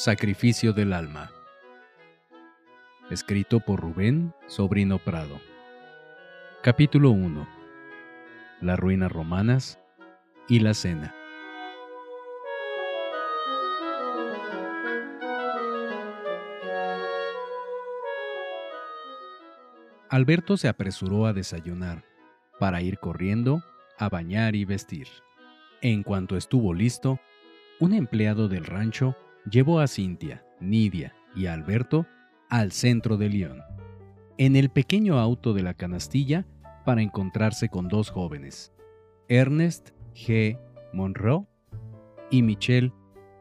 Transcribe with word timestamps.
Sacrificio 0.00 0.72
del 0.72 0.94
alma. 0.94 1.30
Escrito 3.10 3.60
por 3.60 3.80
Rubén 3.80 4.32
Sobrino 4.46 4.98
Prado. 4.98 5.38
Capítulo 6.62 7.10
1. 7.10 7.46
Las 8.62 8.78
ruinas 8.78 9.12
romanas 9.12 9.78
y 10.48 10.60
la 10.60 10.72
cena. 10.72 11.14
Alberto 20.08 20.56
se 20.56 20.68
apresuró 20.68 21.26
a 21.26 21.34
desayunar, 21.34 22.04
para 22.58 22.80
ir 22.80 22.98
corriendo 23.00 23.62
a 23.98 24.08
bañar 24.08 24.56
y 24.56 24.64
vestir. 24.64 25.08
En 25.82 26.02
cuanto 26.02 26.38
estuvo 26.38 26.72
listo, 26.72 27.20
un 27.80 27.92
empleado 27.92 28.48
del 28.48 28.64
rancho 28.64 29.14
llevó 29.48 29.80
a 29.80 29.86
Cintia, 29.86 30.44
Nidia 30.60 31.14
y 31.34 31.46
Alberto 31.46 32.06
al 32.48 32.72
centro 32.72 33.16
de 33.16 33.28
León, 33.28 33.62
en 34.38 34.56
el 34.56 34.70
pequeño 34.70 35.18
auto 35.18 35.52
de 35.52 35.62
la 35.62 35.74
canastilla 35.74 36.46
para 36.84 37.02
encontrarse 37.02 37.68
con 37.68 37.88
dos 37.88 38.10
jóvenes, 38.10 38.72
Ernest 39.28 39.90
G. 40.14 40.58
Monroe 40.92 41.46
y 42.30 42.42
Michelle 42.42 42.92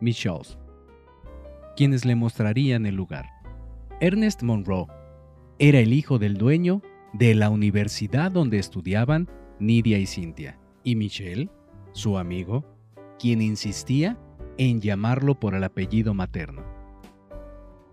Michaud, 0.02 0.46
quienes 1.76 2.06
le 2.06 2.16
mostrarían 2.16 2.86
el 2.86 2.96
lugar. 2.96 3.26
Ernest 4.00 4.44
Monroe 4.44 4.88
era 5.58 5.80
el 5.80 5.94
hijo 5.94 6.20
del 6.20 6.38
dueño 6.38 6.82
de 7.14 7.36
la 7.36 7.50
universidad 7.50 8.32
donde 8.32 8.60
estudiaban 8.60 9.28
Nidia 9.60 9.98
y 9.98 10.06
Cintia, 10.06 10.60
y 10.84 10.96
Michelle, 10.96 11.50
su 11.92 12.18
amigo, 12.18 12.66
quien 13.18 13.42
insistía 13.42 14.18
en 14.60 14.82
llamarlo 14.82 15.40
por 15.40 15.56
el 15.56 15.64
apellido 15.64 16.14
materno. 16.14 16.64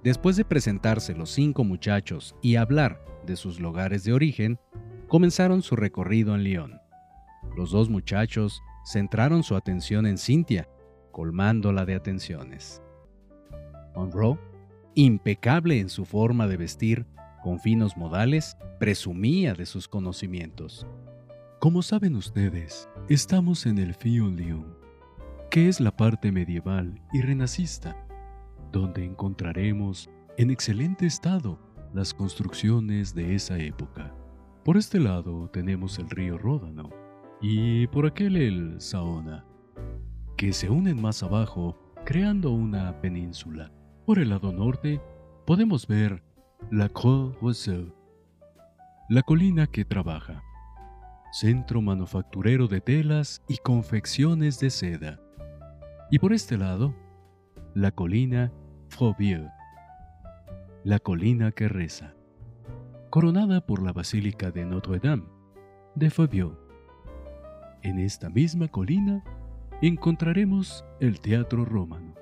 Después 0.03 0.37
de 0.37 0.45
presentarse 0.45 1.15
los 1.15 1.31
cinco 1.31 1.63
muchachos 1.63 2.35
y 2.43 2.57
hablar 2.57 3.05
de 3.25 3.37
sus 3.37 3.61
lugares 3.61 4.03
de 4.03 4.13
origen, 4.13 4.59
comenzaron 5.07 5.63
su 5.63 5.77
recorrido 5.77 6.35
en 6.35 6.43
Lyon. 6.43 6.81
Los 7.57 7.71
dos 7.71 7.89
muchachos 7.89 8.61
centraron 8.85 9.45
su 9.45 9.55
atención 9.55 10.07
en 10.07 10.19
Cintia, 10.19 10.69
colmándola 11.13 11.85
de 11.85 11.95
atenciones. 11.95 12.83
Monroe, 13.95 14.39
impecable 14.95 15.79
en 15.79 15.89
su 15.89 16.05
forma 16.05 16.49
de 16.49 16.57
vestir, 16.57 17.07
con 17.45 17.61
finos 17.61 17.97
modales, 17.97 18.57
presumía 18.81 19.55
de 19.55 19.67
sus 19.67 19.87
conocimientos. 19.87 20.85
Como 21.61 21.83
saben 21.83 22.17
ustedes, 22.17 22.89
estamos 23.09 23.67
en 23.67 23.79
el 23.79 23.95
Fio 23.95 24.29
Lyon, 24.29 24.76
que 25.57 25.71
es 25.71 25.81
la 25.81 25.97
parte 25.97 26.33
medieval 26.33 27.01
y 27.15 27.23
renacista, 27.23 27.97
donde 28.73 29.07
encontraremos 29.07 30.11
en 30.37 30.51
excelente 30.51 31.07
estado 31.07 31.59
las 31.95 32.13
construcciones 32.13 33.15
de 33.15 33.35
esa 33.35 33.57
época. 33.57 34.15
Por 34.67 34.77
este 34.77 35.01
lado 35.01 35.49
tenemos 35.49 35.99
el 35.99 36.11
río 36.11 36.37
Ródano 36.37 36.91
y 37.41 37.87
por 37.87 38.05
aquel 38.05 38.37
el 38.37 38.83
Saona, 38.83 39.47
que 40.37 40.53
se 40.53 40.69
unen 40.69 41.01
más 41.01 41.23
abajo 41.23 41.75
creando 42.05 42.51
una 42.51 43.01
península. 43.01 43.73
Por 44.05 44.19
el 44.19 44.29
lado 44.29 44.53
norte 44.53 45.01
podemos 45.47 45.87
ver 45.87 46.23
la 46.71 46.91
Croix 46.91 47.35
Rousseau, 47.41 47.95
la 49.09 49.23
colina 49.23 49.67
que 49.67 49.87
trabaja, 49.87 50.43
centro 51.33 51.81
manufacturero 51.81 52.69
de 52.69 52.83
telas 52.83 53.43
y 53.49 53.57
confecciones 53.57 54.61
de 54.61 54.69
seda. 54.69 55.19
Y 56.09 56.21
por 56.21 56.33
este 56.33 56.57
lado, 56.57 56.95
la 57.75 57.91
colina 57.91 58.53
Fauvieux, 58.89 59.51
la 60.85 61.01
colina 61.01 61.51
que 61.51 61.69
reza, 61.69 62.15
coronada 63.11 63.67
por 63.67 63.83
la 63.83 63.93
Basílica 63.93 64.53
de 64.53 64.65
Notre-Dame 64.65 65.25
de 65.97 66.11
Fauvieux. 66.11 66.53
En 67.83 67.99
esta 67.99 68.31
misma 68.31 68.69
colina 68.69 69.25
encontraremos 69.83 70.85
el 71.01 71.21
Teatro 71.21 71.65
Romano. 71.65 72.15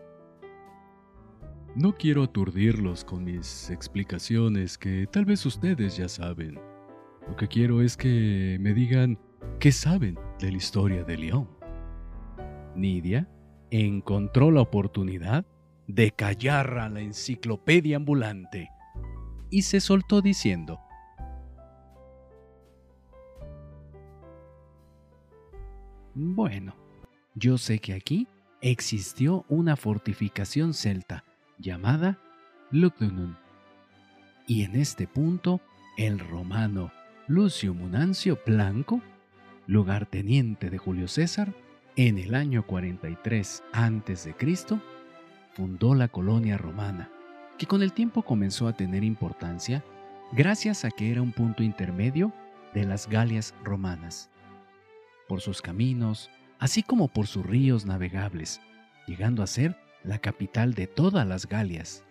No 1.76 1.94
quiero 1.94 2.22
aturdirlos 2.22 3.04
con 3.04 3.24
mis 3.24 3.68
explicaciones 3.68 4.78
que 4.78 5.06
tal 5.12 5.26
vez 5.26 5.44
ustedes 5.44 5.98
ya 5.98 6.08
saben. 6.08 6.58
Lo 7.28 7.36
que 7.36 7.48
quiero 7.48 7.82
es 7.82 7.98
que 7.98 8.56
me 8.60 8.72
digan 8.72 9.18
qué 9.60 9.72
saben 9.72 10.18
de 10.40 10.52
la 10.52 10.56
historia 10.56 11.04
de 11.04 11.18
León. 11.18 11.48
Nidia 12.74 13.28
encontró 13.80 14.50
la 14.50 14.60
oportunidad 14.60 15.44
de 15.86 16.12
callar 16.12 16.78
a 16.78 16.88
la 16.88 17.00
enciclopedia 17.00 17.96
ambulante 17.96 18.70
y 19.50 19.62
se 19.62 19.80
soltó 19.80 20.22
diciendo, 20.22 20.80
Bueno, 26.14 26.76
yo 27.34 27.58
sé 27.58 27.80
que 27.80 27.92
aquí 27.92 28.28
existió 28.60 29.44
una 29.48 29.74
fortificación 29.74 30.72
celta 30.72 31.24
llamada 31.58 32.20
Lugdunum. 32.70 33.34
Y 34.46 34.62
en 34.62 34.76
este 34.76 35.08
punto, 35.08 35.60
el 35.96 36.20
romano 36.20 36.92
Lucio 37.26 37.74
Munancio 37.74 38.38
Blanco, 38.46 39.00
lugarteniente 39.66 40.70
de 40.70 40.78
Julio 40.78 41.08
César, 41.08 41.52
en 41.96 42.18
el 42.18 42.34
año 42.34 42.66
43 42.66 43.62
a.C., 43.72 44.34
fundó 45.52 45.94
la 45.94 46.08
colonia 46.08 46.58
romana, 46.58 47.10
que 47.58 47.66
con 47.66 47.82
el 47.82 47.92
tiempo 47.92 48.22
comenzó 48.22 48.66
a 48.66 48.72
tener 48.72 49.04
importancia 49.04 49.84
gracias 50.32 50.84
a 50.84 50.90
que 50.90 51.12
era 51.12 51.22
un 51.22 51.32
punto 51.32 51.62
intermedio 51.62 52.32
de 52.74 52.84
las 52.84 53.08
Galias 53.08 53.54
romanas, 53.62 54.30
por 55.28 55.40
sus 55.40 55.62
caminos, 55.62 56.30
así 56.58 56.82
como 56.82 57.06
por 57.06 57.28
sus 57.28 57.46
ríos 57.46 57.86
navegables, 57.86 58.60
llegando 59.06 59.42
a 59.42 59.46
ser 59.46 59.76
la 60.02 60.18
capital 60.18 60.74
de 60.74 60.88
todas 60.88 61.26
las 61.26 61.46
Galias. 61.46 62.04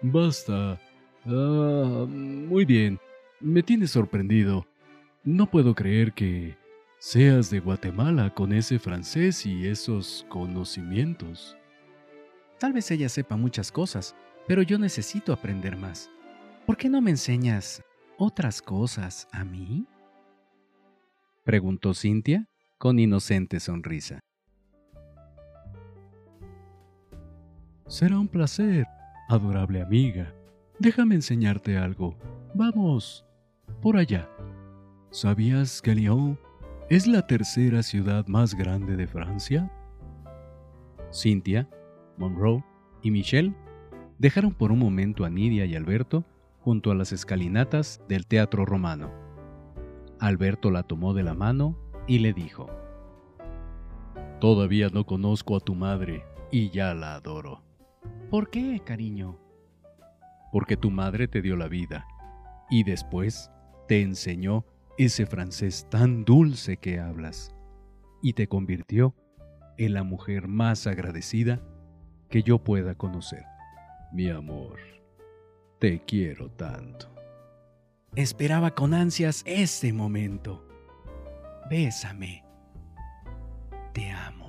Basta. 0.00 0.80
Ah, 1.26 2.06
muy 2.08 2.64
bien. 2.64 2.98
Me 3.40 3.62
tienes 3.62 3.90
sorprendido. 3.90 4.66
No 5.22 5.50
puedo 5.50 5.74
creer 5.74 6.14
que 6.14 6.56
seas 7.00 7.48
de 7.48 7.60
Guatemala 7.60 8.34
con 8.34 8.52
ese 8.52 8.78
francés 8.78 9.46
y 9.46 9.66
esos 9.66 10.26
conocimientos. 10.28 11.56
Tal 12.58 12.74
vez 12.74 12.90
ella 12.90 13.08
sepa 13.08 13.38
muchas 13.38 13.72
cosas, 13.72 14.14
pero 14.46 14.60
yo 14.60 14.78
necesito 14.78 15.32
aprender 15.32 15.78
más. 15.78 16.10
¿Por 16.66 16.76
qué 16.76 16.90
no 16.90 17.00
me 17.00 17.10
enseñas 17.10 17.82
otras 18.18 18.60
cosas 18.60 19.26
a 19.32 19.44
mí? 19.44 19.86
Preguntó 21.42 21.94
Cintia 21.94 22.46
con 22.76 22.98
inocente 22.98 23.60
sonrisa. 23.60 24.20
Será 27.88 28.18
un 28.18 28.28
placer, 28.28 28.86
adorable 29.30 29.80
amiga. 29.80 30.34
Déjame 30.78 31.14
enseñarte 31.14 31.78
algo. 31.78 32.18
Vamos, 32.54 33.24
por 33.80 33.96
allá. 33.96 34.28
¿Sabías 35.10 35.80
que 35.80 35.94
Lyon 35.94 36.38
es 36.90 37.06
la 37.06 37.24
tercera 37.24 37.84
ciudad 37.84 38.26
más 38.26 38.56
grande 38.56 38.96
de 38.96 39.06
Francia? 39.06 39.70
Cynthia, 41.12 41.70
Monroe 42.18 42.64
y 43.00 43.12
Michelle 43.12 43.54
dejaron 44.18 44.52
por 44.52 44.72
un 44.72 44.80
momento 44.80 45.24
a 45.24 45.30
Nidia 45.30 45.66
y 45.66 45.76
Alberto 45.76 46.24
junto 46.58 46.90
a 46.90 46.96
las 46.96 47.12
escalinatas 47.12 48.02
del 48.08 48.26
Teatro 48.26 48.66
Romano. 48.66 49.12
Alberto 50.18 50.72
la 50.72 50.82
tomó 50.82 51.14
de 51.14 51.22
la 51.22 51.34
mano 51.34 51.78
y 52.08 52.18
le 52.18 52.32
dijo, 52.32 52.68
Todavía 54.40 54.88
no 54.88 55.06
conozco 55.06 55.56
a 55.56 55.60
tu 55.60 55.76
madre 55.76 56.24
y 56.50 56.70
ya 56.70 56.92
la 56.92 57.14
adoro. 57.14 57.62
¿Por 58.30 58.50
qué, 58.50 58.80
cariño? 58.84 59.38
Porque 60.50 60.76
tu 60.76 60.90
madre 60.90 61.28
te 61.28 61.40
dio 61.40 61.54
la 61.56 61.68
vida 61.68 62.04
y 62.68 62.82
después 62.82 63.52
te 63.86 64.02
enseñó 64.02 64.64
ese 65.04 65.24
francés 65.24 65.86
tan 65.88 66.26
dulce 66.26 66.76
que 66.76 67.00
hablas 67.00 67.54
y 68.22 68.34
te 68.34 68.48
convirtió 68.48 69.14
en 69.78 69.94
la 69.94 70.02
mujer 70.02 70.46
más 70.46 70.86
agradecida 70.86 71.58
que 72.28 72.42
yo 72.42 72.58
pueda 72.58 72.94
conocer. 72.94 73.44
Mi 74.12 74.28
amor, 74.28 74.78
te 75.78 76.04
quiero 76.04 76.50
tanto. 76.50 77.08
Esperaba 78.14 78.74
con 78.74 78.92
ansias 78.92 79.42
este 79.46 79.90
momento. 79.94 80.68
Bésame. 81.70 82.44
Te 83.94 84.10
amo. 84.10 84.39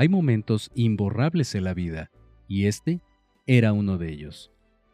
Hay 0.00 0.08
momentos 0.08 0.70
imborrables 0.74 1.54
en 1.54 1.64
la 1.64 1.74
vida, 1.74 2.10
y 2.48 2.68
este 2.68 3.02
era 3.46 3.74
uno 3.74 3.98
de 3.98 4.10
ellos. 4.10 4.50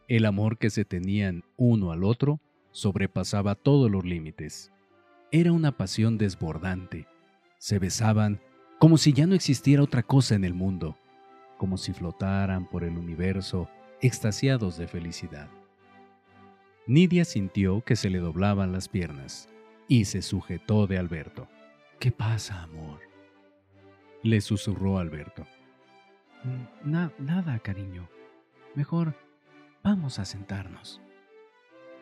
El 0.09 0.25
amor 0.25 0.57
que 0.57 0.69
se 0.69 0.83
tenían 0.83 1.45
uno 1.55 1.93
al 1.93 2.03
otro 2.03 2.41
sobrepasaba 2.71 3.55
todos 3.55 3.89
los 3.89 4.03
límites. 4.03 4.69
era 5.31 5.53
una 5.53 5.77
pasión 5.77 6.17
desbordante. 6.17 7.07
Se 7.57 7.79
besaban 7.79 8.41
como 8.79 8.97
si 8.97 9.13
ya 9.13 9.25
no 9.27 9.33
existiera 9.33 9.81
otra 9.81 10.03
cosa 10.03 10.35
en 10.35 10.43
el 10.43 10.53
mundo, 10.53 10.97
como 11.57 11.77
si 11.77 11.93
flotaran 11.93 12.69
por 12.69 12.83
el 12.83 12.97
universo 12.97 13.69
extasiados 14.01 14.77
de 14.77 14.89
felicidad. 14.89 15.47
Nidia 16.85 17.23
sintió 17.23 17.79
que 17.79 17.95
se 17.95 18.09
le 18.09 18.19
doblaban 18.19 18.73
las 18.73 18.89
piernas 18.89 19.47
y 19.87 20.03
se 20.03 20.21
sujetó 20.21 20.85
de 20.85 20.97
Alberto. 20.97 21.47
¿Qué 21.97 22.11
pasa, 22.11 22.61
amor? 22.63 23.06
Le 24.27 24.41
susurró 24.41 24.99
Alberto. 24.99 25.47
Mm, 26.43 27.07
nada, 27.17 27.59
cariño. 27.59 28.09
Mejor 28.75 29.15
vamos 29.85 30.19
a 30.19 30.25
sentarnos. 30.25 30.99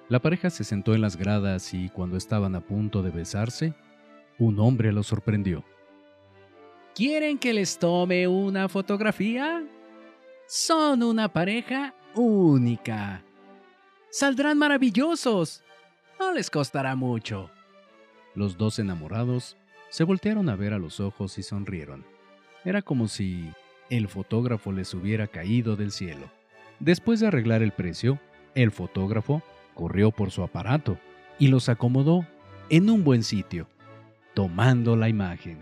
La 0.10 0.20
pareja 0.20 0.50
se 0.50 0.64
sentó 0.64 0.96
en 0.96 1.02
las 1.02 1.18
gradas 1.18 1.72
y 1.76 1.90
cuando 1.90 2.18
estaban 2.18 2.56
a 2.56 2.62
punto 2.62 3.04
de 3.04 3.12
besarse, 3.12 3.76
un 4.40 4.60
hombre 4.60 4.92
lo 4.92 5.04
sorprendió. 5.04 5.64
¿Quieren 6.96 7.38
que 7.38 7.54
les 7.54 7.78
tome 7.78 8.28
una 8.28 8.70
fotografía? 8.70 9.64
Son 10.48 11.04
una 11.04 11.32
pareja 11.32 11.94
única. 12.16 13.24
Saldrán 14.10 14.58
maravillosos. 14.58 15.64
No 16.20 16.34
les 16.34 16.50
costará 16.50 16.96
mucho. 16.96 17.52
Los 18.34 18.58
dos 18.58 18.80
enamorados 18.80 19.58
se 19.90 20.04
voltearon 20.04 20.50
a 20.50 20.56
ver 20.56 20.74
a 20.74 20.80
los 20.80 21.00
ojos 21.00 21.38
y 21.38 21.44
sonrieron. 21.44 22.15
Era 22.66 22.82
como 22.82 23.08
si 23.08 23.52
el 23.90 24.08
fotógrafo 24.08 24.72
les 24.72 24.94
hubiera 24.94 25.28
caído 25.28 25.76
del 25.76 25.92
cielo. 25.92 26.30
Después 26.80 27.20
de 27.20 27.28
arreglar 27.28 27.62
el 27.62 27.72
precio, 27.72 28.20
el 28.56 28.72
fotógrafo 28.72 29.44
corrió 29.76 30.12
por 30.12 30.32
su 30.32 30.42
aparato 30.42 30.98
y 31.38 31.48
los 31.50 31.70
acomodó 31.70 32.26
en 32.70 32.90
un 32.90 33.04
buen 33.04 33.24
sitio, 33.24 33.68
tomando 34.34 34.96
la 34.96 35.08
imagen. 35.08 35.60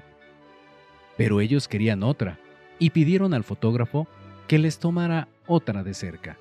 Pero 1.17 1.41
ellos 1.41 1.67
querían 1.67 2.03
otra 2.03 2.39
y 2.79 2.91
pidieron 2.91 3.33
al 3.33 3.44
fotógrafo 3.44 4.07
que 4.47 4.57
les 4.57 4.79
tomara 4.79 5.27
otra 5.45 5.83
de 5.83 5.94
cerca. 5.94 6.38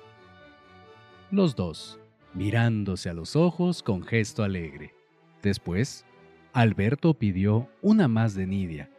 Los 1.29 1.55
dos 1.55 1.99
mirándose 2.33 3.09
a 3.09 3.13
los 3.13 3.35
ojos 3.35 3.83
con 3.83 4.03
gesto 4.03 4.43
alegre. 4.43 4.93
Después, 5.41 6.05
Alberto 6.51 7.13
pidió 7.13 7.67
una 7.81 8.07
más 8.07 8.33
de 8.33 8.47
Nidia, 8.47 8.89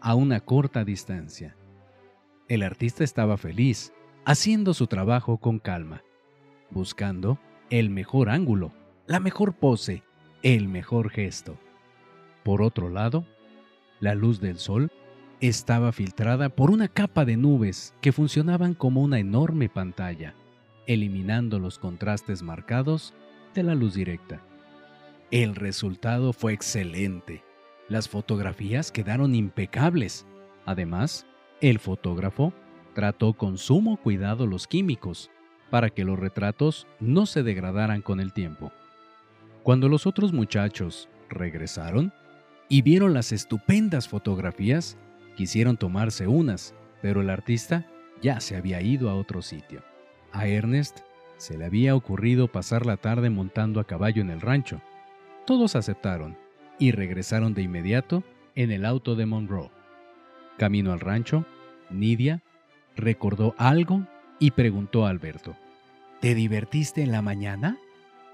a 0.00 0.14
una 0.14 0.40
corta 0.40 0.84
distancia. 0.84 1.56
El 2.48 2.62
artista 2.62 3.04
estaba 3.04 3.36
feliz, 3.36 3.92
haciendo 4.24 4.74
su 4.74 4.86
trabajo 4.86 5.38
con 5.38 5.58
calma, 5.58 6.02
buscando 6.70 7.38
el 7.70 7.90
mejor 7.90 8.28
ángulo, 8.28 8.72
la 9.06 9.20
mejor 9.20 9.54
pose, 9.54 10.02
el 10.42 10.68
mejor 10.68 11.10
gesto. 11.10 11.58
Por 12.42 12.62
otro 12.62 12.88
lado, 12.88 13.24
la 14.00 14.14
luz 14.14 14.40
del 14.40 14.58
sol 14.58 14.90
estaba 15.40 15.92
filtrada 15.92 16.48
por 16.48 16.70
una 16.70 16.88
capa 16.88 17.24
de 17.24 17.36
nubes 17.36 17.94
que 18.00 18.12
funcionaban 18.12 18.74
como 18.74 19.02
una 19.02 19.18
enorme 19.18 19.68
pantalla 19.68 20.34
eliminando 20.90 21.60
los 21.60 21.78
contrastes 21.78 22.42
marcados 22.42 23.14
de 23.54 23.62
la 23.62 23.76
luz 23.76 23.94
directa. 23.94 24.40
El 25.30 25.54
resultado 25.54 26.32
fue 26.32 26.52
excelente. 26.52 27.44
Las 27.90 28.08
fotografías 28.08 28.92
quedaron 28.92 29.34
impecables. 29.34 30.24
Además, 30.64 31.26
el 31.60 31.80
fotógrafo 31.80 32.54
trató 32.94 33.32
con 33.34 33.58
sumo 33.58 33.96
cuidado 33.96 34.46
los 34.46 34.68
químicos 34.68 35.28
para 35.70 35.90
que 35.90 36.04
los 36.04 36.16
retratos 36.16 36.86
no 37.00 37.26
se 37.26 37.42
degradaran 37.42 38.00
con 38.00 38.20
el 38.20 38.32
tiempo. 38.32 38.70
Cuando 39.64 39.88
los 39.88 40.06
otros 40.06 40.32
muchachos 40.32 41.08
regresaron 41.28 42.12
y 42.68 42.82
vieron 42.82 43.12
las 43.12 43.32
estupendas 43.32 44.08
fotografías, 44.08 44.96
quisieron 45.36 45.76
tomarse 45.76 46.28
unas, 46.28 46.76
pero 47.02 47.22
el 47.22 47.28
artista 47.28 47.88
ya 48.22 48.38
se 48.38 48.54
había 48.54 48.80
ido 48.80 49.10
a 49.10 49.16
otro 49.16 49.42
sitio. 49.42 49.82
A 50.30 50.46
Ernest 50.46 51.00
se 51.38 51.58
le 51.58 51.64
había 51.64 51.96
ocurrido 51.96 52.46
pasar 52.46 52.86
la 52.86 52.98
tarde 52.98 53.30
montando 53.30 53.80
a 53.80 53.84
caballo 53.84 54.22
en 54.22 54.30
el 54.30 54.40
rancho. 54.40 54.80
Todos 55.44 55.74
aceptaron 55.74 56.36
y 56.80 56.90
regresaron 56.90 57.54
de 57.54 57.62
inmediato 57.62 58.24
en 58.56 58.72
el 58.72 58.84
auto 58.84 59.14
de 59.14 59.26
Monroe. 59.26 59.70
Camino 60.58 60.92
al 60.92 60.98
rancho, 60.98 61.46
Nidia 61.90 62.42
recordó 62.96 63.54
algo 63.58 64.04
y 64.40 64.50
preguntó 64.50 65.06
a 65.06 65.10
Alberto. 65.10 65.54
¿Te 66.20 66.34
divertiste 66.34 67.02
en 67.02 67.12
la 67.12 67.22
mañana? 67.22 67.78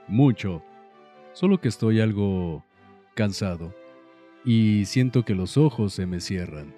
Mucho. 0.08 0.62
Solo 1.34 1.60
que 1.60 1.68
estoy 1.68 2.00
algo 2.00 2.64
cansado 3.14 3.74
y 4.44 4.84
siento 4.86 5.24
que 5.24 5.34
los 5.34 5.56
ojos 5.56 5.92
se 5.92 6.06
me 6.06 6.20
cierran. 6.20 6.74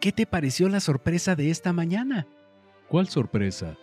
¿Qué 0.00 0.12
te 0.12 0.26
pareció 0.26 0.68
la 0.68 0.80
sorpresa 0.80 1.34
de 1.34 1.50
esta 1.50 1.72
mañana? 1.72 2.26
¿Cuál 2.88 3.08
sorpresa? 3.08 3.76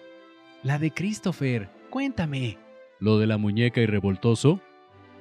La 0.61 0.77
de 0.77 0.91
Christopher. 0.91 1.69
Cuéntame. 1.89 2.59
¿Lo 2.99 3.17
de 3.17 3.25
la 3.25 3.37
muñeca 3.37 3.81
y 3.81 3.87
revoltoso? 3.87 4.61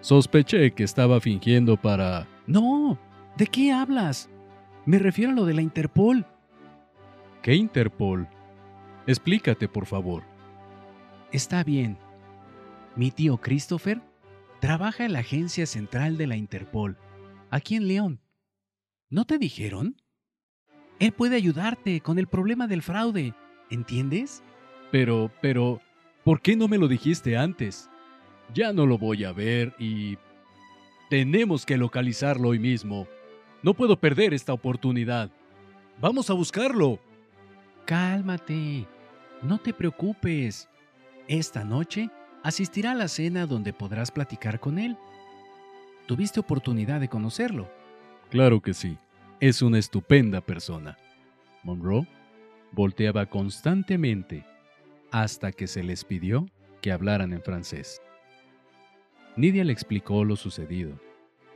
Sospeché 0.01 0.73
que 0.73 0.85
estaba 0.85 1.21
fingiendo 1.21 1.77
para... 1.77 2.27
No. 2.47 2.99
¿De 3.37 3.47
qué 3.47 3.73
hablas? 3.73 4.31
Me 4.87 4.99
refiero 4.99 5.33
a 5.33 5.35
lo 5.35 5.45
de 5.45 5.55
la 5.55 5.63
Interpol. 5.63 6.27
¿Qué 7.43 7.55
Interpol? 7.55 8.29
Explícate, 9.07 9.69
por 9.69 9.87
favor. 9.87 10.23
Está 11.33 11.65
bien. 11.65 11.99
Mi 12.97 13.11
tío 13.11 13.39
Christopher 13.39 14.01
trabaja 14.61 15.05
en 15.05 15.13
la 15.13 15.21
agencia 15.21 15.67
central 15.67 16.17
de 16.17 16.27
la 16.27 16.37
Interpol, 16.37 16.97
aquí 17.51 17.77
en 17.77 17.89
León. 17.89 18.21
¿No 19.09 19.25
te 19.25 19.39
dijeron? 19.39 19.97
Él 20.99 21.13
puede 21.13 21.37
ayudarte 21.37 22.01
con 22.01 22.19
el 22.19 22.27
problema 22.27 22.67
del 22.67 22.83
fraude, 22.83 23.35
¿entiendes? 23.71 24.43
Pero, 24.93 25.31
pero, 25.41 25.81
¿por 26.25 26.41
qué 26.41 26.57
no 26.57 26.69
me 26.69 26.79
lo 26.79 26.89
dijiste 26.89 27.37
antes? 27.37 27.90
Ya 28.55 28.73
no 28.73 28.87
lo 28.87 28.99
voy 28.99 29.25
a 29.25 29.33
ver 29.33 29.75
y... 29.79 30.19
Tenemos 31.09 31.67
que 31.67 31.77
localizarlo 31.77 32.51
hoy 32.51 32.61
mismo. 32.61 33.09
No 33.65 33.75
puedo 33.75 33.99
perder 33.99 34.33
esta 34.33 34.53
oportunidad. 34.53 35.29
Vamos 36.01 36.31
a 36.31 36.35
buscarlo. 36.35 37.01
Cálmate. 37.85 38.87
No 39.43 39.59
te 39.59 39.75
preocupes. 39.75 40.69
Esta 41.27 41.65
noche 41.65 42.11
asistirá 42.45 42.93
a 42.93 42.95
la 42.95 43.09
cena 43.09 43.47
donde 43.47 43.73
podrás 43.73 44.13
platicar 44.13 44.61
con 44.61 44.79
él. 44.79 44.97
¿Tuviste 46.07 46.39
oportunidad 46.39 47.01
de 47.01 47.09
conocerlo? 47.09 47.69
Claro 48.31 48.61
que 48.61 48.73
sí. 48.73 48.97
Es 49.41 49.63
una 49.63 49.79
estupenda 49.79 50.41
persona. 50.41 50.97
Monroe 51.65 52.07
volteaba 52.73 53.27
constantemente 53.27 54.45
hasta 55.11 55.51
que 55.51 55.67
se 55.67 55.83
les 55.83 56.05
pidió 56.05 56.47
que 56.81 56.93
hablaran 56.93 57.33
en 57.33 57.43
francés. 57.43 58.01
Nidia 59.37 59.65
le 59.65 59.73
explicó 59.73 60.25
lo 60.25 60.37
sucedido, 60.37 60.99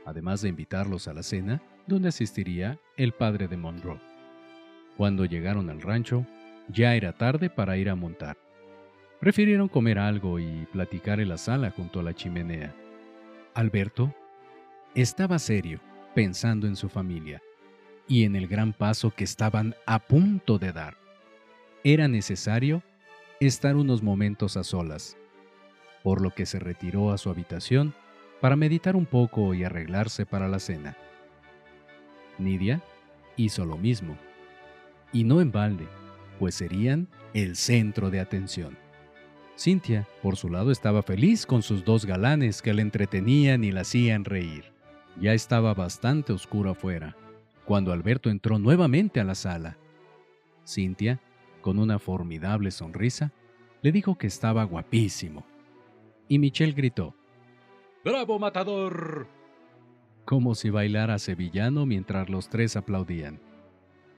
además 0.05 0.41
de 0.41 0.49
invitarlos 0.49 1.07
a 1.07 1.13
la 1.13 1.23
cena 1.23 1.61
donde 1.87 2.09
asistiría 2.09 2.79
el 2.97 3.11
padre 3.11 3.47
de 3.47 3.57
Monroe. 3.57 3.99
Cuando 4.97 5.25
llegaron 5.25 5.69
al 5.69 5.81
rancho, 5.81 6.25
ya 6.69 6.95
era 6.95 7.13
tarde 7.13 7.49
para 7.49 7.77
ir 7.77 7.89
a 7.89 7.95
montar. 7.95 8.37
Prefirieron 9.19 9.67
comer 9.67 9.99
algo 9.99 10.39
y 10.39 10.67
platicar 10.71 11.19
en 11.19 11.29
la 11.29 11.37
sala 11.37 11.71
junto 11.71 11.99
a 11.99 12.03
la 12.03 12.13
chimenea. 12.13 12.73
Alberto 13.53 14.13
estaba 14.93 15.39
serio, 15.39 15.79
pensando 16.13 16.67
en 16.67 16.75
su 16.75 16.89
familia 16.89 17.41
y 18.07 18.23
en 18.23 18.35
el 18.35 18.47
gran 18.47 18.73
paso 18.73 19.11
que 19.11 19.23
estaban 19.23 19.75
a 19.85 19.99
punto 19.99 20.57
de 20.57 20.71
dar. 20.71 20.97
Era 21.83 22.07
necesario 22.07 22.81
estar 23.39 23.75
unos 23.75 24.01
momentos 24.01 24.57
a 24.57 24.63
solas, 24.63 25.17
por 26.05 26.21
lo 26.21 26.29
que 26.29 26.45
se 26.45 26.59
retiró 26.59 27.11
a 27.11 27.17
su 27.17 27.31
habitación 27.31 27.95
para 28.39 28.55
meditar 28.55 28.95
un 28.95 29.07
poco 29.07 29.55
y 29.55 29.63
arreglarse 29.63 30.27
para 30.27 30.47
la 30.47 30.59
cena. 30.59 30.95
Nidia 32.37 32.83
hizo 33.37 33.65
lo 33.65 33.75
mismo, 33.75 34.15
y 35.11 35.23
no 35.23 35.41
en 35.41 35.51
balde, 35.51 35.87
pues 36.37 36.53
serían 36.53 37.07
el 37.33 37.55
centro 37.55 38.11
de 38.11 38.19
atención. 38.19 38.77
Cintia, 39.57 40.07
por 40.21 40.35
su 40.35 40.49
lado, 40.49 40.69
estaba 40.69 41.01
feliz 41.01 41.47
con 41.47 41.63
sus 41.63 41.83
dos 41.83 42.05
galanes 42.05 42.61
que 42.61 42.75
la 42.75 42.83
entretenían 42.83 43.63
y 43.63 43.71
la 43.71 43.81
hacían 43.81 44.25
reír. 44.25 44.65
Ya 45.19 45.33
estaba 45.33 45.73
bastante 45.73 46.33
oscuro 46.33 46.69
afuera, 46.69 47.15
cuando 47.65 47.91
Alberto 47.91 48.29
entró 48.29 48.59
nuevamente 48.59 49.19
a 49.19 49.23
la 49.23 49.33
sala. 49.33 49.75
Cintia 50.67 51.19
con 51.61 51.79
una 51.79 51.97
formidable 51.97 52.69
sonrisa, 52.69 53.31
le 53.81 53.91
dijo 53.91 54.19
que 54.19 54.27
estaba 54.27 54.63
guapísimo. 54.65 55.47
Y 56.27 56.39
Michelle 56.39 56.73
gritó, 56.73 57.15
¡Bravo, 58.03 58.39
matador! 58.39 59.27
como 60.25 60.55
si 60.55 60.71
bailara 60.71 61.19
sevillano 61.19 61.85
mientras 61.85 62.29
los 62.29 62.49
tres 62.49 62.75
aplaudían. 62.75 63.39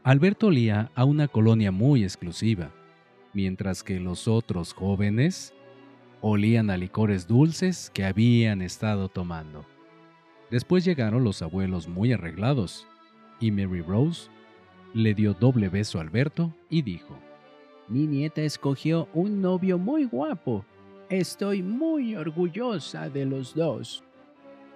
Alberto 0.04 0.48
olía 0.48 0.90
a 0.96 1.04
una 1.04 1.28
colonia 1.28 1.72
muy 1.72 2.04
exclusiva, 2.04 2.72
mientras 3.34 3.84
que 3.84 4.00
los 4.00 4.28
otros 4.28 4.74
jóvenes 4.74 5.54
olían 6.22 6.70
a 6.70 6.78
licores 6.78 7.28
dulces 7.28 7.92
que 7.94 8.06
habían 8.06 8.62
estado 8.62 9.10
tomando. 9.10 9.66
Después 10.50 10.86
llegaron 10.86 11.26
los 11.26 11.42
abuelos 11.42 11.90
muy 11.90 12.14
arreglados, 12.14 12.88
y 13.42 13.52
Mary 13.52 13.82
Rose 13.82 14.30
le 14.94 15.14
dio 15.14 15.34
doble 15.34 15.68
beso 15.68 16.00
a 16.00 16.02
Alberto 16.02 16.56
y 16.70 16.82
dijo, 16.82 17.20
Mi 17.90 18.08
nieta 18.08 18.42
escogió 18.42 19.10
un 19.14 19.42
novio 19.42 19.78
muy 19.78 20.06
guapo. 20.06 20.66
Estoy 21.10 21.64
muy 21.64 22.18
orgullosa 22.18 23.10
de 23.10 23.26
los 23.26 23.56
dos. 23.56 24.04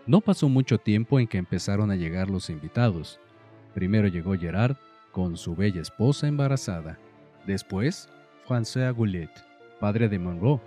No 0.07 0.21
pasó 0.21 0.47
mucho 0.47 0.77
tiempo 0.77 1.19
en 1.19 1.27
que 1.27 1.37
empezaron 1.37 1.91
a 1.91 1.97
llegar 1.97 2.29
los 2.29 2.49
invitados. 2.49 3.19
Primero 3.73 4.07
llegó 4.07 4.37
Gerard 4.37 4.77
con 5.11 5.35
su 5.35 5.57
bella 5.57 5.81
esposa 5.81 6.29
embarazada. 6.29 6.97
Después, 7.45 8.07
François 8.47 8.95
Goulet, 8.95 9.29
padre 9.81 10.07
de 10.07 10.19
Monroe, 10.19 10.61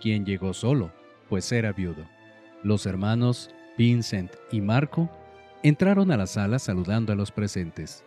quien 0.00 0.24
llegó 0.24 0.54
solo, 0.54 0.90
pues 1.28 1.52
era 1.52 1.72
viudo. 1.72 2.06
Los 2.62 2.86
hermanos 2.86 3.50
Vincent 3.76 4.32
y 4.50 4.62
Marco 4.62 5.10
entraron 5.62 6.10
a 6.10 6.16
la 6.16 6.26
sala 6.26 6.58
saludando 6.58 7.12
a 7.12 7.16
los 7.16 7.30
presentes. 7.30 8.02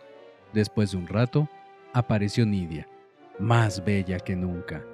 Después 0.52 0.90
de 0.90 0.96
un 0.96 1.06
rato, 1.06 1.48
apareció 1.92 2.44
Nidia, 2.44 2.88
más 3.38 3.84
bella 3.84 4.18
que 4.18 4.34
nunca. 4.34 4.84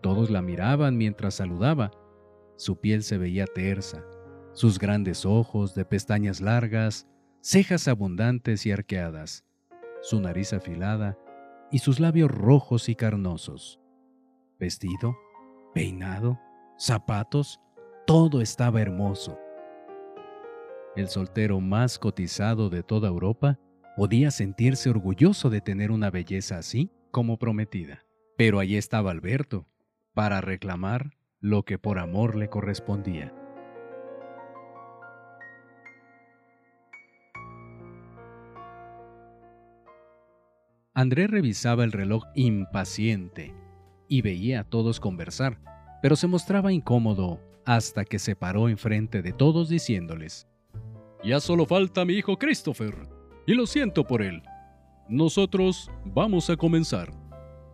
Todos 0.00 0.30
la 0.30 0.42
miraban 0.42 0.96
mientras 0.96 1.34
saludaba. 1.34 1.90
Su 2.56 2.80
piel 2.80 3.02
se 3.02 3.18
veía 3.18 3.46
tersa, 3.46 4.04
sus 4.52 4.78
grandes 4.78 5.24
ojos 5.24 5.74
de 5.74 5.84
pestañas 5.84 6.40
largas, 6.40 7.06
cejas 7.40 7.88
abundantes 7.88 8.66
y 8.66 8.72
arqueadas, 8.72 9.44
su 10.02 10.20
nariz 10.20 10.52
afilada 10.52 11.16
y 11.70 11.78
sus 11.78 12.00
labios 12.00 12.30
rojos 12.30 12.88
y 12.88 12.94
carnosos. 12.94 13.80
Vestido, 14.58 15.16
peinado, 15.74 16.40
zapatos, 16.76 17.60
todo 18.06 18.40
estaba 18.40 18.80
hermoso. 18.80 19.38
El 20.96 21.08
soltero 21.08 21.60
más 21.60 21.98
cotizado 21.98 22.70
de 22.70 22.82
toda 22.82 23.08
Europa 23.08 23.60
podía 23.96 24.32
sentirse 24.32 24.90
orgulloso 24.90 25.50
de 25.50 25.60
tener 25.60 25.92
una 25.92 26.10
belleza 26.10 26.58
así 26.58 26.90
como 27.12 27.38
prometida. 27.38 28.04
Pero 28.36 28.58
allí 28.58 28.76
estaba 28.76 29.12
Alberto, 29.12 29.67
para 30.18 30.40
reclamar 30.40 31.12
lo 31.38 31.62
que 31.62 31.78
por 31.78 32.00
amor 32.00 32.34
le 32.34 32.48
correspondía. 32.48 33.32
André 40.92 41.28
revisaba 41.28 41.84
el 41.84 41.92
reloj 41.92 42.24
impaciente 42.34 43.54
y 44.08 44.22
veía 44.22 44.62
a 44.62 44.64
todos 44.64 44.98
conversar, 44.98 45.60
pero 46.02 46.16
se 46.16 46.26
mostraba 46.26 46.72
incómodo 46.72 47.40
hasta 47.64 48.04
que 48.04 48.18
se 48.18 48.34
paró 48.34 48.68
enfrente 48.68 49.22
de 49.22 49.32
todos 49.32 49.68
diciéndoles, 49.68 50.48
Ya 51.22 51.38
solo 51.38 51.64
falta 51.64 52.04
mi 52.04 52.14
hijo 52.14 52.40
Christopher, 52.40 53.08
y 53.46 53.54
lo 53.54 53.68
siento 53.68 54.04
por 54.04 54.22
él. 54.22 54.42
Nosotros 55.08 55.92
vamos 56.04 56.50
a 56.50 56.56
comenzar 56.56 57.12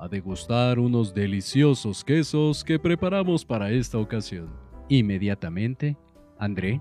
a 0.05 0.09
degustar 0.09 0.79
unos 0.79 1.15
deliciosos 1.15 2.05
quesos 2.05 2.63
que 2.63 2.79
preparamos 2.79 3.45
para 3.45 3.71
esta 3.71 3.99
ocasión. 3.99 4.51
Inmediatamente, 4.89 5.97
André, 6.39 6.81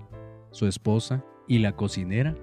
su 0.50 0.66
esposa 0.66 1.24
y 1.48 1.58
la 1.58 1.74
cocinera 1.74 2.36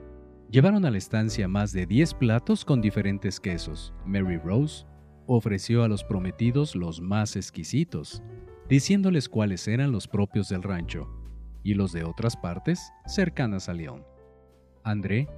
Llevaron 0.51 0.83
a 0.83 0.91
la 0.91 0.97
estancia 0.97 1.47
más 1.47 1.71
de 1.71 1.85
10 1.85 2.15
platos 2.15 2.65
con 2.65 2.81
diferentes 2.81 3.39
quesos. 3.39 3.93
Mary 4.05 4.37
Rose 4.37 4.85
ofreció 5.25 5.81
a 5.81 5.87
los 5.87 6.03
prometidos 6.03 6.75
los 6.75 6.99
más 6.99 7.37
exquisitos, 7.37 8.21
diciéndoles 8.67 9.29
cuáles 9.29 9.65
eran 9.69 9.93
los 9.93 10.09
propios 10.09 10.49
del 10.49 10.61
rancho 10.61 11.07
y 11.63 11.73
los 11.73 11.93
de 11.93 12.03
otras 12.03 12.35
partes 12.35 12.91
cercanas 13.05 13.69
a 13.69 13.73
León. 13.73 14.03
André 14.83 15.29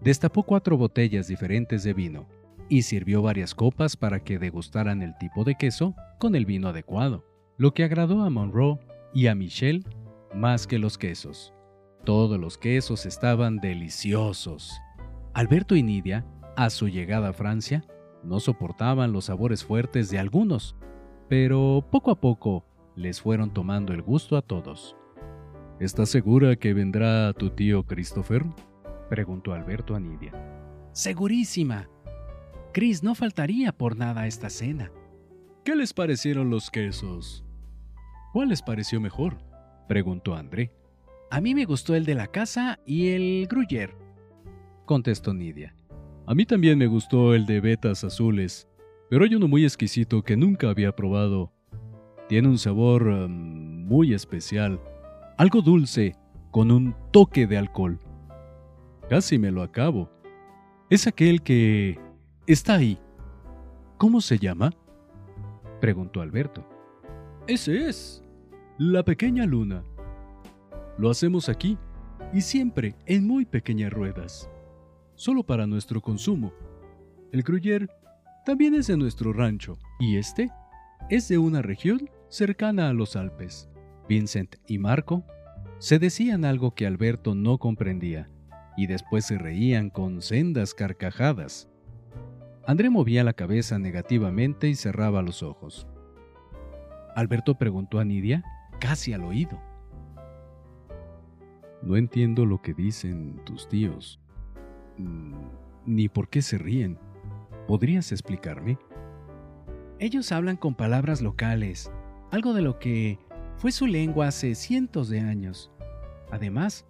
destapó 0.00 0.42
cuatro 0.42 0.78
botellas 0.78 1.28
diferentes 1.28 1.82
de 1.84 1.92
vino 1.92 2.26
y 2.72 2.80
sirvió 2.80 3.20
varias 3.20 3.54
copas 3.54 3.98
para 3.98 4.24
que 4.24 4.38
degustaran 4.38 5.02
el 5.02 5.14
tipo 5.18 5.44
de 5.44 5.56
queso 5.56 5.94
con 6.18 6.34
el 6.34 6.46
vino 6.46 6.68
adecuado, 6.68 7.22
lo 7.58 7.74
que 7.74 7.84
agradó 7.84 8.22
a 8.22 8.30
Monroe 8.30 8.78
y 9.12 9.26
a 9.26 9.34
Michelle 9.34 9.82
más 10.34 10.66
que 10.66 10.78
los 10.78 10.96
quesos. 10.96 11.52
Todos 12.06 12.40
los 12.40 12.56
quesos 12.56 13.04
estaban 13.04 13.58
deliciosos. 13.58 14.72
Alberto 15.34 15.76
y 15.76 15.82
Nidia, 15.82 16.24
a 16.56 16.70
su 16.70 16.88
llegada 16.88 17.28
a 17.28 17.32
Francia, 17.34 17.84
no 18.24 18.40
soportaban 18.40 19.12
los 19.12 19.26
sabores 19.26 19.62
fuertes 19.62 20.08
de 20.08 20.18
algunos, 20.18 20.74
pero 21.28 21.86
poco 21.90 22.10
a 22.10 22.20
poco 22.22 22.64
les 22.96 23.20
fueron 23.20 23.52
tomando 23.52 23.92
el 23.92 24.00
gusto 24.00 24.34
a 24.34 24.40
todos. 24.40 24.96
¿Estás 25.78 26.08
segura 26.08 26.56
que 26.56 26.72
vendrá 26.72 27.34
tu 27.34 27.50
tío 27.50 27.84
Christopher? 27.84 28.46
preguntó 29.10 29.52
Alberto 29.52 29.94
a 29.94 30.00
Nidia. 30.00 30.32
Segurísima. 30.92 31.91
Chris 32.72 33.02
no 33.02 33.14
faltaría 33.14 33.72
por 33.72 33.96
nada 33.96 34.22
a 34.22 34.26
esta 34.26 34.48
cena. 34.48 34.90
¿Qué 35.64 35.76
les 35.76 35.92
parecieron 35.92 36.48
los 36.48 36.70
quesos? 36.70 37.44
¿Cuál 38.32 38.48
les 38.48 38.62
pareció 38.62 39.00
mejor? 39.00 39.36
preguntó 39.88 40.34
André. 40.34 40.72
A 41.30 41.40
mí 41.40 41.54
me 41.54 41.66
gustó 41.66 41.94
el 41.94 42.06
de 42.06 42.14
la 42.14 42.28
casa 42.28 42.78
y 42.86 43.08
el 43.08 43.46
Gruyère, 43.48 43.94
contestó 44.86 45.34
Nidia. 45.34 45.74
A 46.26 46.34
mí 46.34 46.46
también 46.46 46.78
me 46.78 46.86
gustó 46.86 47.34
el 47.34 47.44
de 47.46 47.60
vetas 47.60 48.04
azules, 48.04 48.68
pero 49.10 49.24
hay 49.24 49.34
uno 49.34 49.48
muy 49.48 49.64
exquisito 49.64 50.22
que 50.22 50.36
nunca 50.36 50.70
había 50.70 50.96
probado. 50.96 51.52
Tiene 52.28 52.48
un 52.48 52.58
sabor 52.58 53.06
um, 53.06 53.84
muy 53.86 54.14
especial, 54.14 54.80
algo 55.36 55.60
dulce, 55.60 56.16
con 56.50 56.70
un 56.70 56.94
toque 57.12 57.46
de 57.46 57.58
alcohol. 57.58 57.98
Casi 59.10 59.38
me 59.38 59.50
lo 59.50 59.62
acabo. 59.62 60.10
Es 60.88 61.06
aquel 61.06 61.42
que 61.42 61.98
está 62.46 62.74
ahí. 62.74 62.98
¿Cómo 63.98 64.20
se 64.20 64.38
llama? 64.38 64.72
preguntó 65.80 66.20
Alberto. 66.20 66.66
Ese 67.46 67.88
es. 67.88 68.22
La 68.78 69.04
pequeña 69.04 69.46
luna. 69.46 69.84
Lo 70.98 71.10
hacemos 71.10 71.48
aquí 71.48 71.78
y 72.32 72.40
siempre 72.40 72.94
en 73.06 73.26
muy 73.26 73.44
pequeñas 73.44 73.92
ruedas, 73.92 74.50
solo 75.14 75.44
para 75.44 75.66
nuestro 75.66 76.00
consumo. 76.00 76.52
El 77.32 77.44
Gruyère 77.44 77.88
también 78.44 78.74
es 78.74 78.86
de 78.88 78.96
nuestro 78.96 79.32
rancho 79.32 79.78
y 79.98 80.16
este 80.16 80.50
es 81.10 81.28
de 81.28 81.38
una 81.38 81.62
región 81.62 82.10
cercana 82.28 82.88
a 82.88 82.92
los 82.92 83.16
Alpes. 83.16 83.68
Vincent 84.08 84.56
y 84.66 84.78
Marco 84.78 85.24
se 85.78 85.98
decían 85.98 86.44
algo 86.44 86.74
que 86.74 86.86
Alberto 86.86 87.34
no 87.34 87.58
comprendía 87.58 88.28
y 88.76 88.86
después 88.86 89.26
se 89.26 89.38
reían 89.38 89.90
con 89.90 90.22
sendas 90.22 90.74
carcajadas. 90.74 91.71
André 92.64 92.90
movía 92.90 93.24
la 93.24 93.32
cabeza 93.32 93.78
negativamente 93.78 94.68
y 94.68 94.76
cerraba 94.76 95.22
los 95.22 95.42
ojos. 95.42 95.86
Alberto 97.16 97.56
preguntó 97.56 97.98
a 97.98 98.04
Nidia 98.04 98.44
casi 98.80 99.12
al 99.12 99.24
oído. 99.24 99.60
No 101.82 101.96
entiendo 101.96 102.46
lo 102.46 102.62
que 102.62 102.74
dicen 102.74 103.40
tus 103.44 103.68
tíos, 103.68 104.20
mm, 104.98 105.34
ni 105.86 106.08
por 106.08 106.28
qué 106.28 106.40
se 106.40 106.56
ríen. 106.56 106.98
¿Podrías 107.66 108.12
explicarme? 108.12 108.78
Ellos 109.98 110.30
hablan 110.30 110.56
con 110.56 110.74
palabras 110.74 111.20
locales, 111.20 111.92
algo 112.30 112.54
de 112.54 112.62
lo 112.62 112.78
que 112.78 113.18
fue 113.56 113.72
su 113.72 113.86
lengua 113.86 114.28
hace 114.28 114.54
cientos 114.54 115.08
de 115.08 115.20
años. 115.20 115.70
Además, 116.30 116.86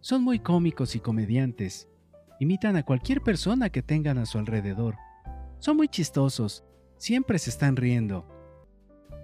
son 0.00 0.22
muy 0.22 0.38
cómicos 0.38 0.94
y 0.94 1.00
comediantes. 1.00 1.88
Imitan 2.40 2.74
a 2.76 2.82
cualquier 2.84 3.20
persona 3.20 3.68
que 3.68 3.82
tengan 3.82 4.16
a 4.16 4.24
su 4.24 4.38
alrededor. 4.38 4.96
Son 5.58 5.76
muy 5.76 5.88
chistosos, 5.88 6.64
siempre 6.96 7.38
se 7.38 7.50
están 7.50 7.76
riendo. 7.76 8.26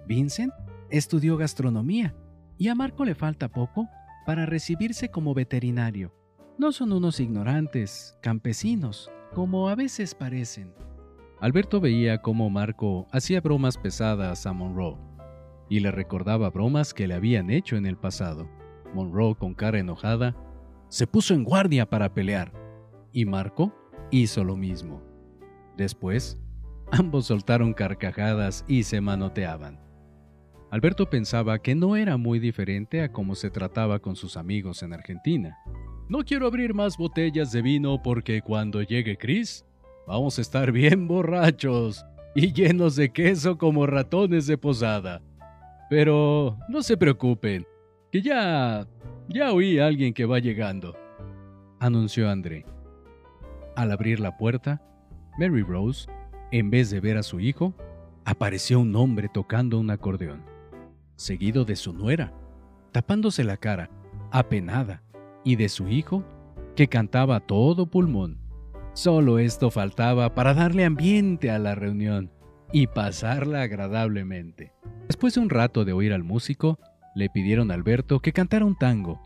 Vincent 0.05 0.53
estudió 0.91 1.35
gastronomía 1.35 2.15
y 2.59 2.67
a 2.67 2.75
Marco 2.75 3.05
le 3.05 3.15
falta 3.15 3.49
poco 3.49 3.89
para 4.27 4.45
recibirse 4.45 5.09
como 5.09 5.33
veterinario. 5.33 6.13
No 6.59 6.71
son 6.71 6.93
unos 6.93 7.19
ignorantes, 7.19 8.15
campesinos, 8.21 9.11
como 9.33 9.67
a 9.67 9.73
veces 9.73 10.13
parecen. 10.13 10.71
Alberto 11.41 11.81
veía 11.81 12.21
cómo 12.21 12.51
Marco 12.51 13.07
hacía 13.11 13.41
bromas 13.41 13.79
pesadas 13.79 14.45
a 14.45 14.53
Monroe 14.53 14.95
y 15.69 15.79
le 15.79 15.89
recordaba 15.89 16.51
bromas 16.51 16.93
que 16.93 17.07
le 17.07 17.15
habían 17.15 17.49
hecho 17.49 17.77
en 17.77 17.87
el 17.87 17.97
pasado. 17.97 18.47
Monroe, 18.93 19.33
con 19.33 19.55
cara 19.55 19.79
enojada, 19.79 20.35
se 20.87 21.07
puso 21.07 21.33
en 21.33 21.43
guardia 21.43 21.89
para 21.89 22.13
pelear 22.13 22.66
y 23.17 23.25
Marco 23.25 23.73
hizo 24.11 24.43
lo 24.43 24.55
mismo. 24.55 25.01
Después, 25.75 26.39
ambos 26.91 27.25
soltaron 27.25 27.73
carcajadas 27.73 28.63
y 28.67 28.83
se 28.83 29.01
manoteaban. 29.01 29.79
Alberto 30.69 31.09
pensaba 31.09 31.57
que 31.57 31.73
no 31.73 31.95
era 31.95 32.17
muy 32.17 32.37
diferente 32.37 33.01
a 33.01 33.11
cómo 33.11 33.33
se 33.33 33.49
trataba 33.49 33.97
con 33.97 34.15
sus 34.15 34.37
amigos 34.37 34.83
en 34.83 34.93
Argentina. 34.93 35.57
No 36.07 36.19
quiero 36.23 36.45
abrir 36.45 36.75
más 36.75 36.95
botellas 36.95 37.51
de 37.51 37.63
vino 37.63 37.99
porque 38.03 38.43
cuando 38.43 38.83
llegue 38.83 39.17
Chris, 39.17 39.65
vamos 40.05 40.37
a 40.37 40.41
estar 40.41 40.71
bien 40.71 41.07
borrachos 41.07 42.05
y 42.35 42.53
llenos 42.53 42.95
de 42.95 43.09
queso 43.09 43.57
como 43.57 43.87
ratones 43.87 44.45
de 44.45 44.59
posada. 44.59 45.23
Pero 45.89 46.55
no 46.69 46.83
se 46.83 46.95
preocupen, 46.95 47.65
que 48.11 48.21
ya 48.21 48.87
Ya 49.27 49.51
oí 49.53 49.79
a 49.79 49.87
alguien 49.87 50.13
que 50.13 50.25
va 50.25 50.37
llegando, 50.37 50.95
anunció 51.79 52.29
André. 52.29 52.76
Al 53.77 53.91
abrir 53.91 54.19
la 54.19 54.37
puerta, 54.37 54.81
Mary 55.37 55.61
Rose, 55.61 56.09
en 56.51 56.71
vez 56.71 56.89
de 56.89 56.99
ver 56.99 57.15
a 57.15 57.21
su 57.21 57.39
hijo, 57.39 57.75
apareció 58.25 58.79
un 58.79 58.95
hombre 58.95 59.29
tocando 59.31 59.77
un 59.77 59.91
acordeón, 59.91 60.41
seguido 61.15 61.63
de 61.63 61.75
su 61.75 61.93
nuera, 61.93 62.33
tapándose 62.91 63.43
la 63.43 63.57
cara, 63.57 63.91
apenada, 64.31 65.03
y 65.43 65.57
de 65.57 65.69
su 65.69 65.89
hijo, 65.89 66.23
que 66.75 66.87
cantaba 66.87 67.39
todo 67.39 67.85
pulmón. 67.85 68.39
Solo 68.93 69.37
esto 69.37 69.69
faltaba 69.69 70.33
para 70.33 70.55
darle 70.55 70.83
ambiente 70.83 71.51
a 71.51 71.59
la 71.59 71.75
reunión 71.75 72.31
y 72.73 72.87
pasarla 72.87 73.61
agradablemente. 73.61 74.73
Después 75.05 75.35
de 75.35 75.41
un 75.41 75.51
rato 75.51 75.85
de 75.85 75.93
oír 75.93 76.13
al 76.13 76.23
músico, 76.23 76.79
le 77.13 77.29
pidieron 77.29 77.69
a 77.69 77.75
Alberto 77.75 78.21
que 78.21 78.33
cantara 78.33 78.65
un 78.65 78.75
tango, 78.75 79.21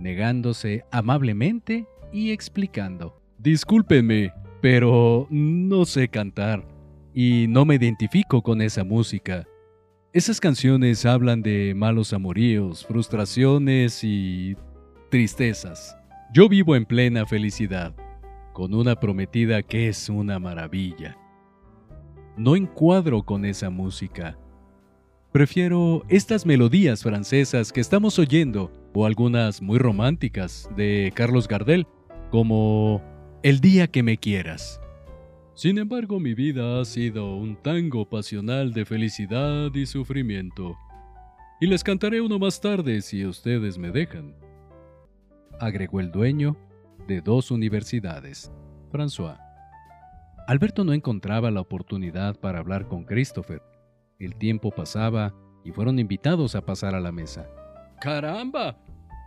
negándose 0.00 0.84
amablemente 0.90 1.86
y 2.12 2.32
explicando. 2.32 3.19
Discúlpenme, 3.42 4.34
pero 4.60 5.26
no 5.30 5.86
sé 5.86 6.08
cantar 6.08 6.62
y 7.14 7.46
no 7.48 7.64
me 7.64 7.76
identifico 7.76 8.42
con 8.42 8.60
esa 8.60 8.84
música. 8.84 9.48
Esas 10.12 10.40
canciones 10.40 11.06
hablan 11.06 11.40
de 11.40 11.72
malos 11.74 12.12
amoríos, 12.12 12.84
frustraciones 12.84 14.04
y 14.04 14.58
tristezas. 15.10 15.96
Yo 16.34 16.50
vivo 16.50 16.76
en 16.76 16.84
plena 16.84 17.24
felicidad, 17.24 17.94
con 18.52 18.74
una 18.74 18.94
prometida 19.00 19.62
que 19.62 19.88
es 19.88 20.10
una 20.10 20.38
maravilla. 20.38 21.16
No 22.36 22.56
encuadro 22.56 23.22
con 23.22 23.46
esa 23.46 23.70
música. 23.70 24.36
Prefiero 25.32 26.02
estas 26.10 26.44
melodías 26.44 27.02
francesas 27.02 27.72
que 27.72 27.80
estamos 27.80 28.18
oyendo 28.18 28.70
o 28.92 29.06
algunas 29.06 29.62
muy 29.62 29.78
románticas 29.78 30.68
de 30.76 31.10
Carlos 31.14 31.48
Gardel, 31.48 31.86
como 32.30 33.02
El 33.42 33.60
día 33.62 33.86
que 33.86 34.02
me 34.02 34.18
quieras. 34.18 34.82
Sin 35.54 35.78
embargo, 35.78 36.20
mi 36.20 36.34
vida 36.34 36.78
ha 36.78 36.84
sido 36.84 37.36
un 37.36 37.56
tango 37.56 38.06
pasional 38.06 38.74
de 38.74 38.84
felicidad 38.84 39.74
y 39.74 39.86
sufrimiento. 39.86 40.76
Y 41.58 41.66
les 41.66 41.82
cantaré 41.82 42.20
uno 42.20 42.38
más 42.38 42.60
tarde 42.60 43.00
si 43.00 43.24
ustedes 43.24 43.78
me 43.78 43.92
dejan. 43.92 44.34
Agregó 45.58 46.00
el 46.00 46.12
dueño 46.12 46.54
de 47.08 47.22
dos 47.22 47.50
universidades, 47.50 48.52
François. 48.92 49.38
Alberto 50.46 50.84
no 50.84 50.92
encontraba 50.92 51.50
la 51.50 51.62
oportunidad 51.62 52.38
para 52.38 52.58
hablar 52.58 52.88
con 52.88 53.04
Christopher. 53.04 53.62
El 54.18 54.36
tiempo 54.36 54.70
pasaba 54.70 55.34
y 55.64 55.72
fueron 55.72 55.98
invitados 55.98 56.54
a 56.54 56.60
pasar 56.60 56.94
a 56.94 57.00
la 57.00 57.10
mesa. 57.10 57.48
¡Caramba! 58.02 58.76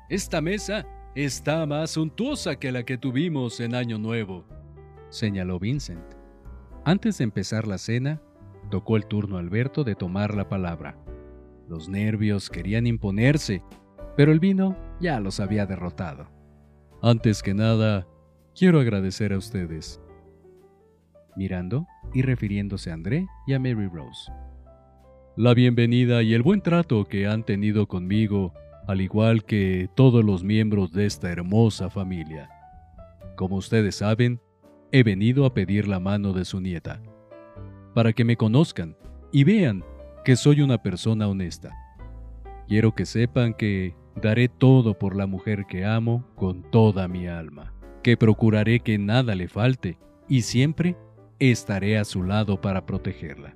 Esta 0.07 0.39
mesa 0.39 0.85
está 1.15 1.65
más 1.65 1.91
suntuosa 1.91 2.55
que 2.55 2.71
la 2.71 2.83
que 2.83 2.97
tuvimos 2.97 3.59
en 3.59 3.75
Año 3.75 3.99
Nuevo, 3.99 4.45
señaló 5.09 5.59
Vincent. 5.59 6.03
Antes 6.85 7.19
de 7.19 7.25
empezar 7.25 7.67
la 7.67 7.77
cena, 7.77 8.21
tocó 8.71 8.97
el 8.97 9.05
turno 9.05 9.37
a 9.37 9.39
Alberto 9.39 9.83
de 9.83 9.95
tomar 9.95 10.33
la 10.33 10.49
palabra. 10.49 10.97
Los 11.69 11.87
nervios 11.87 12.49
querían 12.49 12.87
imponerse, 12.87 13.61
pero 14.17 14.31
el 14.31 14.39
vino 14.39 14.75
ya 14.99 15.19
los 15.19 15.39
había 15.39 15.65
derrotado. 15.65 16.29
Antes 17.01 17.43
que 17.43 17.53
nada, 17.53 18.07
quiero 18.55 18.79
agradecer 18.79 19.33
a 19.33 19.37
ustedes. 19.37 20.01
Mirando 21.35 21.85
y 22.13 22.21
refiriéndose 22.21 22.89
a 22.89 22.95
André 22.95 23.27
y 23.47 23.53
a 23.53 23.59
Mary 23.59 23.87
Rose. 23.87 24.31
La 25.35 25.53
bienvenida 25.53 26.21
y 26.21 26.33
el 26.33 26.43
buen 26.43 26.61
trato 26.61 27.05
que 27.05 27.27
han 27.27 27.43
tenido 27.43 27.87
conmigo 27.87 28.53
al 28.87 29.01
igual 29.01 29.45
que 29.45 29.89
todos 29.95 30.23
los 30.23 30.43
miembros 30.43 30.91
de 30.91 31.05
esta 31.05 31.31
hermosa 31.31 31.89
familia. 31.89 32.49
Como 33.35 33.55
ustedes 33.55 33.95
saben, 33.95 34.41
he 34.91 35.03
venido 35.03 35.45
a 35.45 35.53
pedir 35.53 35.87
la 35.87 35.99
mano 35.99 36.33
de 36.33 36.45
su 36.45 36.59
nieta, 36.59 37.01
para 37.93 38.13
que 38.13 38.23
me 38.23 38.37
conozcan 38.37 38.95
y 39.31 39.43
vean 39.43 39.83
que 40.23 40.35
soy 40.35 40.61
una 40.61 40.81
persona 40.81 41.27
honesta. 41.27 41.75
Quiero 42.67 42.93
que 42.93 43.05
sepan 43.05 43.53
que 43.53 43.95
daré 44.21 44.47
todo 44.49 44.97
por 44.97 45.15
la 45.15 45.27
mujer 45.27 45.65
que 45.65 45.85
amo 45.85 46.25
con 46.35 46.69
toda 46.69 47.07
mi 47.07 47.27
alma, 47.27 47.73
que 48.03 48.17
procuraré 48.17 48.79
que 48.79 48.97
nada 48.97 49.35
le 49.35 49.47
falte 49.47 49.97
y 50.29 50.41
siempre 50.41 50.95
estaré 51.39 51.97
a 51.97 52.05
su 52.05 52.23
lado 52.23 52.61
para 52.61 52.85
protegerla. 52.85 53.55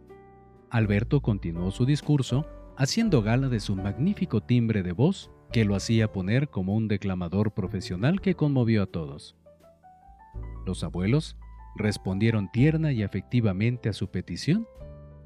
Alberto 0.70 1.22
continuó 1.22 1.72
su 1.72 1.86
discurso 1.86 2.46
haciendo 2.78 3.24
gala 3.24 3.50
de 3.50 3.60
su 3.60 3.76
magnífico 3.76 4.42
timbre 4.42 4.84
de 4.84 4.92
voz 4.92 5.32
que 5.52 5.66
lo 5.66 5.76
hacía 5.76 6.12
poner 6.12 6.50
como 6.50 6.76
un 6.76 6.88
declamador 6.88 7.54
profesional 7.54 8.22
que 8.22 8.36
conmovió 8.36 8.84
a 8.84 8.86
todos. 8.86 9.36
Los 10.66 10.84
abuelos 10.84 11.38
respondieron 11.76 12.52
tierna 12.52 12.92
y 12.92 13.04
afectivamente 13.04 13.90
a 13.90 13.94
su 13.94 14.10
petición, 14.10 14.68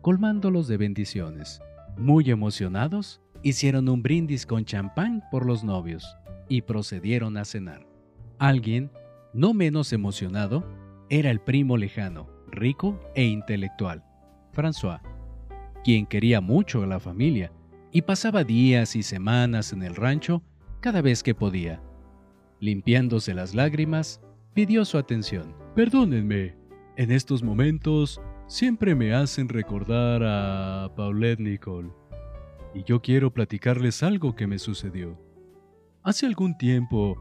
colmándolos 0.02 0.68
de 0.68 0.78
bendiciones. 0.78 1.62
Muy 1.98 2.30
emocionados, 2.30 3.22
hicieron 3.44 3.90
un 3.90 4.02
brindis 4.02 4.46
con 4.46 4.64
champán 4.66 5.24
por 5.32 5.46
los 5.46 5.64
novios 5.64 6.16
y 6.48 6.62
procedieron 6.62 7.38
a 7.38 7.46
cenar. 7.46 7.86
Alguien, 8.40 8.92
no 9.34 9.54
menos 9.54 9.94
emocionado, 9.94 10.66
era 11.10 11.32
el 11.32 11.42
primo 11.42 11.76
lejano, 11.76 12.30
rico 12.48 13.00
e 13.16 13.26
intelectual, 13.26 14.04
François, 14.54 15.02
quien 15.84 16.06
quería 16.06 16.42
mucho 16.42 16.84
a 16.84 16.88
la 16.88 17.00
familia 17.00 17.52
y 17.92 18.04
pasaba 18.04 18.44
días 18.44 18.96
y 18.96 19.04
semanas 19.04 19.74
en 19.74 19.84
el 19.84 19.96
rancho 19.96 20.44
cada 20.80 21.02
vez 21.02 21.24
que 21.24 21.36
podía. 21.36 21.82
Limpiándose 22.60 23.34
las 23.34 23.56
lágrimas, 23.56 24.22
pidió 24.54 24.86
su 24.86 24.98
atención. 24.98 25.56
Perdónenme, 25.76 26.56
en 26.98 27.12
estos 27.12 27.44
momentos 27.44 28.22
siempre 28.48 28.96
me 28.96 29.14
hacen 29.14 29.50
recordar 29.50 30.22
a 30.24 30.92
Paulette 30.96 31.40
Nicole, 31.40 31.90
y 32.74 32.84
yo 32.84 33.02
quiero 33.02 33.34
platicarles 33.34 34.04
algo 34.04 34.36
que 34.36 34.48
me 34.48 34.60
sucedió. 34.60 35.18
Hace 36.04 36.26
algún 36.26 36.58
tiempo, 36.58 37.18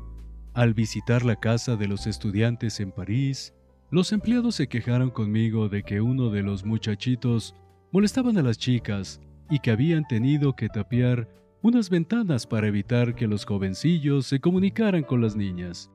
al 0.55 0.75
visitar 0.75 1.25
la 1.25 1.37
casa 1.37 1.77
de 1.77 1.87
los 1.87 2.07
estudiantes 2.07 2.81
en 2.81 2.92
París, 2.92 3.55
los 3.90 4.12
empleados 4.12 4.55
se 4.55 4.68
quejaron 4.68 5.11
conmigo 5.11 5.68
de 5.68 5.83
que 5.83 6.01
uno 6.01 6.31
de 6.31 6.42
los 6.42 6.64
muchachitos 6.64 7.55
molestaban 7.92 8.38
a 8.38 8.42
las 8.42 8.59
chicas 8.59 9.20
y 9.48 9.59
que 9.59 9.70
habían 9.70 10.07
tenido 10.07 10.55
que 10.55 10.68
tapiar 10.68 11.29
unas 11.62 11.90
ventanas 11.90 12.46
para 12.46 12.68
evitar 12.68 13.14
que 13.14 13.26
los 13.26 13.44
jovencillos 13.44 14.26
se 14.26 14.40
comunicaran 14.40 15.03
con 15.03 15.20
las 15.20 15.37
niñas. 15.37 15.90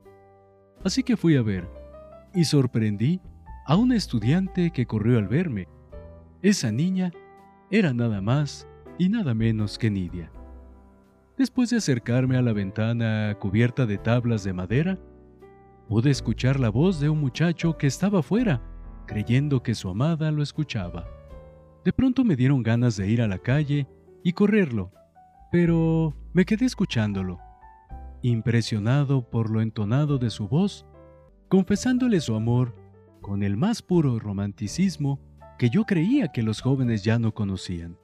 Así 0.83 1.03
que 1.03 1.17
fui 1.17 1.35
a 1.37 1.41
ver 1.41 1.67
y 2.33 2.43
sorprendí 2.43 3.21
a 3.65 3.75
una 3.75 3.95
estudiante 3.95 4.71
que 4.71 4.85
corrió 4.85 5.17
al 5.17 5.27
verme. 5.27 5.67
Esa 6.41 6.71
niña 6.71 7.11
era 7.71 7.93
nada 7.93 8.21
más 8.21 8.67
y 8.99 9.09
nada 9.09 9.33
menos 9.33 9.79
que 9.79 9.89
Nidia. 9.89 10.31
Después 11.37 11.69
de 11.69 11.77
acercarme 11.77 12.37
a 12.37 12.41
la 12.41 12.53
ventana 12.53 13.35
cubierta 13.39 13.85
de 13.85 13.97
tablas 13.97 14.43
de 14.43 14.53
madera, 14.53 14.99
pude 15.89 16.11
escuchar 16.11 16.59
la 16.59 16.69
voz 16.69 16.99
de 16.99 17.09
un 17.09 17.19
muchacho 17.19 17.77
que 17.77 17.87
estaba 17.87 18.19
afuera, 18.19 18.61
creyendo 19.07 19.63
que 19.63 19.75
su 19.75 19.89
amada 19.89 20.31
lo 20.31 20.43
escuchaba. 20.43 21.14
De 21.85 21.93
pronto 21.93 22.23
me 22.23 22.35
dieron 22.35 22.63
ganas 22.63 22.97
de 22.97 23.07
ir 23.07 23.21
a 23.21 23.27
la 23.27 23.37
calle 23.37 23.87
y 24.23 24.33
correrlo, 24.33 24.91
pero 25.51 26.15
me 26.33 26.43
quedé 26.43 26.65
escuchándolo, 26.65 27.39
impresionado 28.23 29.29
por 29.29 29.51
lo 29.51 29.61
entonado 29.61 30.17
de 30.17 30.31
su 30.31 30.47
voz, 30.47 30.87
confesándole 31.47 32.21
su 32.21 32.33
amor 32.33 32.75
con 33.21 33.43
el 33.43 33.55
más 33.55 33.83
puro 33.83 34.17
romanticismo 34.17 35.19
que 35.59 35.69
yo 35.69 35.85
creía 35.85 36.29
que 36.29 36.41
los 36.41 36.59
jóvenes 36.59 37.03
ya 37.03 37.19
no 37.19 37.35
conocían. 37.35 37.99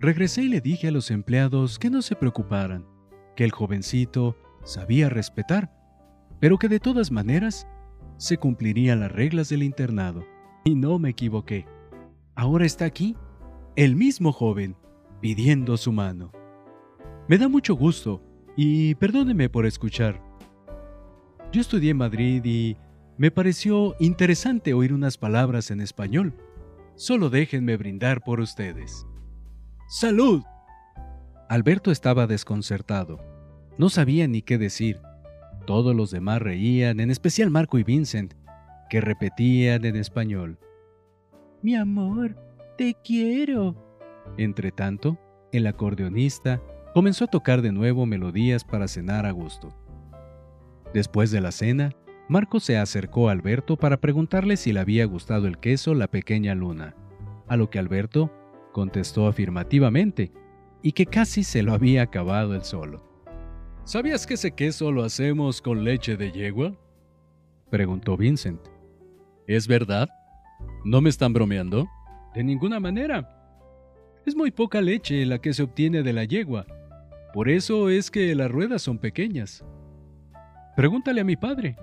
Regresé 0.00 0.44
y 0.44 0.48
le 0.48 0.62
dije 0.62 0.88
a 0.88 0.90
los 0.90 1.10
empleados 1.10 1.78
que 1.78 1.90
no 1.90 2.00
se 2.00 2.16
preocuparan, 2.16 2.86
que 3.36 3.44
el 3.44 3.52
jovencito 3.52 4.34
sabía 4.62 5.10
respetar, 5.10 5.70
pero 6.40 6.56
que 6.56 6.68
de 6.68 6.80
todas 6.80 7.10
maneras 7.10 7.66
se 8.16 8.38
cumplirían 8.38 9.00
las 9.00 9.12
reglas 9.12 9.50
del 9.50 9.62
internado. 9.62 10.24
Y 10.64 10.74
no 10.74 10.98
me 10.98 11.10
equivoqué 11.10 11.66
ahora 12.34 12.66
está 12.66 12.84
aquí, 12.84 13.16
el 13.76 13.96
mismo 13.96 14.32
joven, 14.32 14.76
pidiendo 15.20 15.76
su 15.76 15.92
mano. 15.92 16.32
Me 17.28 17.38
da 17.38 17.48
mucho 17.48 17.74
gusto 17.74 18.22
y 18.56 18.94
perdóneme 18.96 19.48
por 19.48 19.66
escuchar. 19.66 20.22
Yo 21.52 21.60
estudié 21.60 21.90
en 21.90 21.98
Madrid 21.98 22.44
y 22.44 22.76
me 23.16 23.30
pareció 23.30 23.94
interesante 24.00 24.74
oír 24.74 24.92
unas 24.92 25.16
palabras 25.18 25.70
en 25.70 25.80
español. 25.80 26.34
Solo 26.96 27.30
déjenme 27.30 27.76
brindar 27.76 28.22
por 28.22 28.40
ustedes. 28.40 29.06
¡Salud! 29.88 30.42
Alberto 31.48 31.90
estaba 31.90 32.26
desconcertado. 32.26 33.20
No 33.78 33.88
sabía 33.88 34.26
ni 34.26 34.42
qué 34.42 34.58
decir. 34.58 35.00
Todos 35.66 35.94
los 35.94 36.10
demás 36.10 36.42
reían, 36.42 37.00
en 37.00 37.10
especial 37.10 37.50
Marco 37.50 37.78
y 37.78 37.84
Vincent, 37.84 38.34
que 38.90 39.00
repetían 39.00 39.84
en 39.84 39.96
español. 39.96 40.58
Mi 41.64 41.74
amor, 41.76 42.36
te 42.76 42.94
quiero. 43.02 43.74
Entretanto, 44.36 45.16
el 45.50 45.66
acordeonista 45.66 46.60
comenzó 46.92 47.24
a 47.24 47.28
tocar 47.28 47.62
de 47.62 47.72
nuevo 47.72 48.04
melodías 48.04 48.64
para 48.64 48.86
cenar 48.86 49.24
a 49.24 49.30
gusto. 49.30 49.74
Después 50.92 51.30
de 51.30 51.40
la 51.40 51.52
cena, 51.52 51.92
Marco 52.28 52.60
se 52.60 52.76
acercó 52.76 53.30
a 53.30 53.32
Alberto 53.32 53.78
para 53.78 53.98
preguntarle 53.98 54.58
si 54.58 54.74
le 54.74 54.80
había 54.80 55.06
gustado 55.06 55.46
el 55.46 55.56
queso 55.56 55.94
La 55.94 56.06
Pequeña 56.06 56.54
Luna, 56.54 56.94
a 57.48 57.56
lo 57.56 57.70
que 57.70 57.78
Alberto 57.78 58.30
contestó 58.72 59.26
afirmativamente 59.26 60.32
y 60.82 60.92
que 60.92 61.06
casi 61.06 61.44
se 61.44 61.62
lo 61.62 61.72
había 61.72 62.02
acabado 62.02 62.54
él 62.54 62.64
solo. 62.64 63.02
¿Sabías 63.84 64.26
que 64.26 64.34
ese 64.34 64.50
queso 64.50 64.92
lo 64.92 65.02
hacemos 65.02 65.62
con 65.62 65.82
leche 65.82 66.18
de 66.18 66.30
yegua? 66.30 66.76
preguntó 67.70 68.18
Vincent. 68.18 68.60
¿Es 69.46 69.66
verdad? 69.66 70.10
¿No 70.84 71.00
me 71.00 71.10
están 71.10 71.32
bromeando? 71.32 71.88
De 72.34 72.44
ninguna 72.44 72.80
manera. 72.80 73.30
Es 74.26 74.36
muy 74.36 74.50
poca 74.50 74.80
leche 74.80 75.24
la 75.26 75.38
que 75.38 75.52
se 75.52 75.62
obtiene 75.62 76.02
de 76.02 76.12
la 76.12 76.24
yegua. 76.24 76.66
Por 77.32 77.48
eso 77.48 77.88
es 77.88 78.10
que 78.10 78.34
las 78.34 78.50
ruedas 78.50 78.82
son 78.82 78.98
pequeñas. 78.98 79.64
Pregúntale 80.76 81.20
a 81.20 81.24
mi 81.24 81.36
padre, 81.36 81.76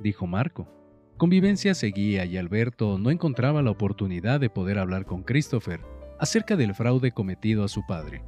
dijo 0.00 0.26
Marco. 0.26 0.68
Convivencia 1.16 1.74
seguía 1.74 2.24
y 2.24 2.38
Alberto 2.38 2.98
no 2.98 3.10
encontraba 3.10 3.62
la 3.62 3.70
oportunidad 3.70 4.40
de 4.40 4.50
poder 4.50 4.78
hablar 4.78 5.04
con 5.04 5.22
Christopher 5.22 5.80
acerca 6.18 6.56
del 6.56 6.74
fraude 6.74 7.12
cometido 7.12 7.62
a 7.64 7.68
su 7.68 7.86
padre. 7.86 8.22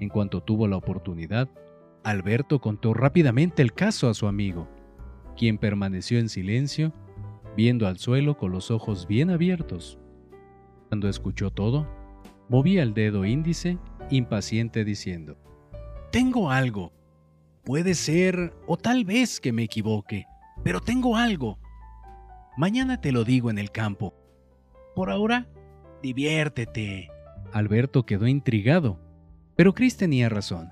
En 0.00 0.08
cuanto 0.08 0.42
tuvo 0.42 0.66
la 0.66 0.76
oportunidad, 0.76 1.48
Alberto 2.04 2.60
contó 2.60 2.94
rápidamente 2.94 3.62
el 3.62 3.72
caso 3.72 4.08
a 4.08 4.14
su 4.14 4.26
amigo, 4.26 4.68
quien 5.36 5.58
permaneció 5.58 6.18
en 6.18 6.28
silencio, 6.28 6.92
viendo 7.56 7.86
al 7.86 7.98
suelo 7.98 8.36
con 8.36 8.52
los 8.52 8.70
ojos 8.70 9.06
bien 9.06 9.30
abiertos. 9.30 9.98
Cuando 10.88 11.08
escuchó 11.08 11.50
todo, 11.50 11.88
movía 12.48 12.82
el 12.82 12.94
dedo 12.94 13.24
índice, 13.24 13.78
impaciente, 14.10 14.84
diciendo, 14.84 15.36
Tengo 16.10 16.50
algo. 16.50 16.92
Puede 17.64 17.94
ser, 17.94 18.54
o 18.66 18.76
tal 18.76 19.04
vez 19.04 19.40
que 19.40 19.52
me 19.52 19.62
equivoque, 19.62 20.26
pero 20.62 20.80
tengo 20.80 21.16
algo. 21.16 21.58
Mañana 22.56 23.00
te 23.00 23.10
lo 23.10 23.24
digo 23.24 23.50
en 23.50 23.58
el 23.58 23.70
campo. 23.70 24.14
Por 24.94 25.10
ahora, 25.10 25.48
diviértete. 26.02 27.08
Alberto 27.52 28.04
quedó 28.04 28.26
intrigado, 28.26 29.00
pero 29.56 29.74
Chris 29.74 29.96
tenía 29.96 30.28
razón. 30.28 30.68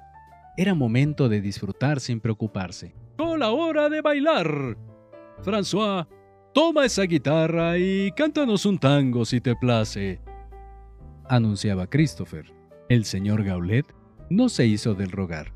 Era 0.57 0.75
momento 0.75 1.29
de 1.29 1.41
disfrutar 1.41 1.99
sin 2.01 2.21
preocuparse. 2.21 2.95
¡Con 3.17 3.41
la 3.41 3.51
hora 3.51 3.89
de 3.89 4.01
bailar! 4.03 4.77
François, 5.43 6.07
toma 6.53 6.85
esa 6.85 7.03
guitarra 7.03 7.79
y 7.79 8.13
cántanos 8.13 8.67
un 8.67 8.79
tango 8.79 9.25
si 9.25 9.41
te 9.41 9.57
place. 9.57 10.21
Anunciaba 11.29 11.87
Christopher. 11.87 12.53
El 12.89 13.05
señor 13.05 13.43
Gaulet 13.45 13.87
no 14.29 14.49
se 14.49 14.67
hizo 14.67 14.95
del 14.95 15.11
rogar 15.11 15.53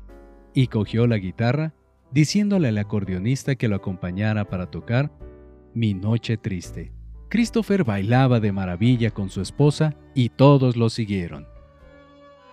y 0.53 0.67
cogió 0.67 1.07
la 1.07 1.17
guitarra 1.17 1.73
diciéndole 2.11 2.69
al 2.69 2.77
acordeonista 2.77 3.55
que 3.55 3.67
lo 3.67 3.75
acompañara 3.75 4.45
para 4.45 4.71
tocar 4.71 5.11
Mi 5.73 5.93
Noche 5.93 6.37
Triste. 6.37 6.91
Christopher 7.29 7.83
bailaba 7.83 8.39
de 8.39 8.51
maravilla 8.51 9.11
con 9.11 9.29
su 9.29 9.41
esposa 9.41 9.95
y 10.15 10.29
todos 10.29 10.77
lo 10.77 10.89
siguieron. 10.89 11.45